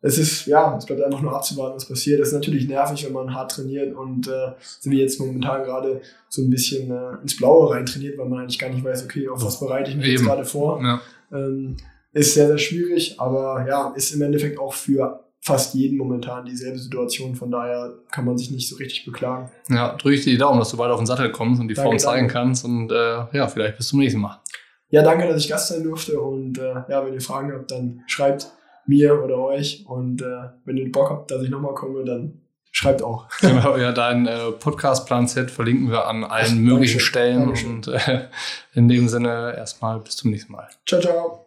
[0.00, 2.20] es ist, ja, es bleibt einfach nur abzuwarten, was passiert.
[2.20, 6.02] Es ist natürlich nervig, wenn man hart trainiert und äh, sind wir jetzt momentan gerade
[6.28, 9.28] so ein bisschen äh, ins Blaue rein trainiert, weil man eigentlich gar nicht weiß, okay,
[9.28, 10.16] auf was bereite ich mich Eben.
[10.16, 10.82] jetzt gerade vor.
[10.82, 11.00] Ja.
[11.32, 11.76] Ähm,
[12.14, 16.78] ist sehr, sehr schwierig, aber ja, ist im Endeffekt auch für fast jeden momentan dieselbe
[16.78, 17.34] Situation.
[17.34, 19.50] Von daher kann man sich nicht so richtig beklagen.
[19.68, 21.74] Ja, drücke ich dir die Daumen, dass du bald auf den Sattel kommst und die
[21.74, 22.32] danke, Form zeigen danke.
[22.32, 22.64] kannst.
[22.64, 24.40] Und äh, ja, vielleicht bis zum nächsten Mal.
[24.88, 26.18] Ja, danke, dass ich Gast sein durfte.
[26.18, 28.52] Und äh, ja, wenn ihr Fragen habt, dann schreibt
[28.86, 29.84] mir oder euch.
[29.86, 32.40] Und äh, wenn ihr Bock habt, dass ich nochmal komme, dann
[32.72, 33.28] schreibt auch.
[33.40, 37.40] Genau, ja, dein äh, Podcast-Plan Z verlinken wir an allen möglichen Stellen.
[37.40, 37.70] Dankeschön.
[37.70, 38.28] Und äh,
[38.72, 40.68] in dem Sinne erstmal bis zum nächsten Mal.
[40.86, 41.43] Ciao, ciao.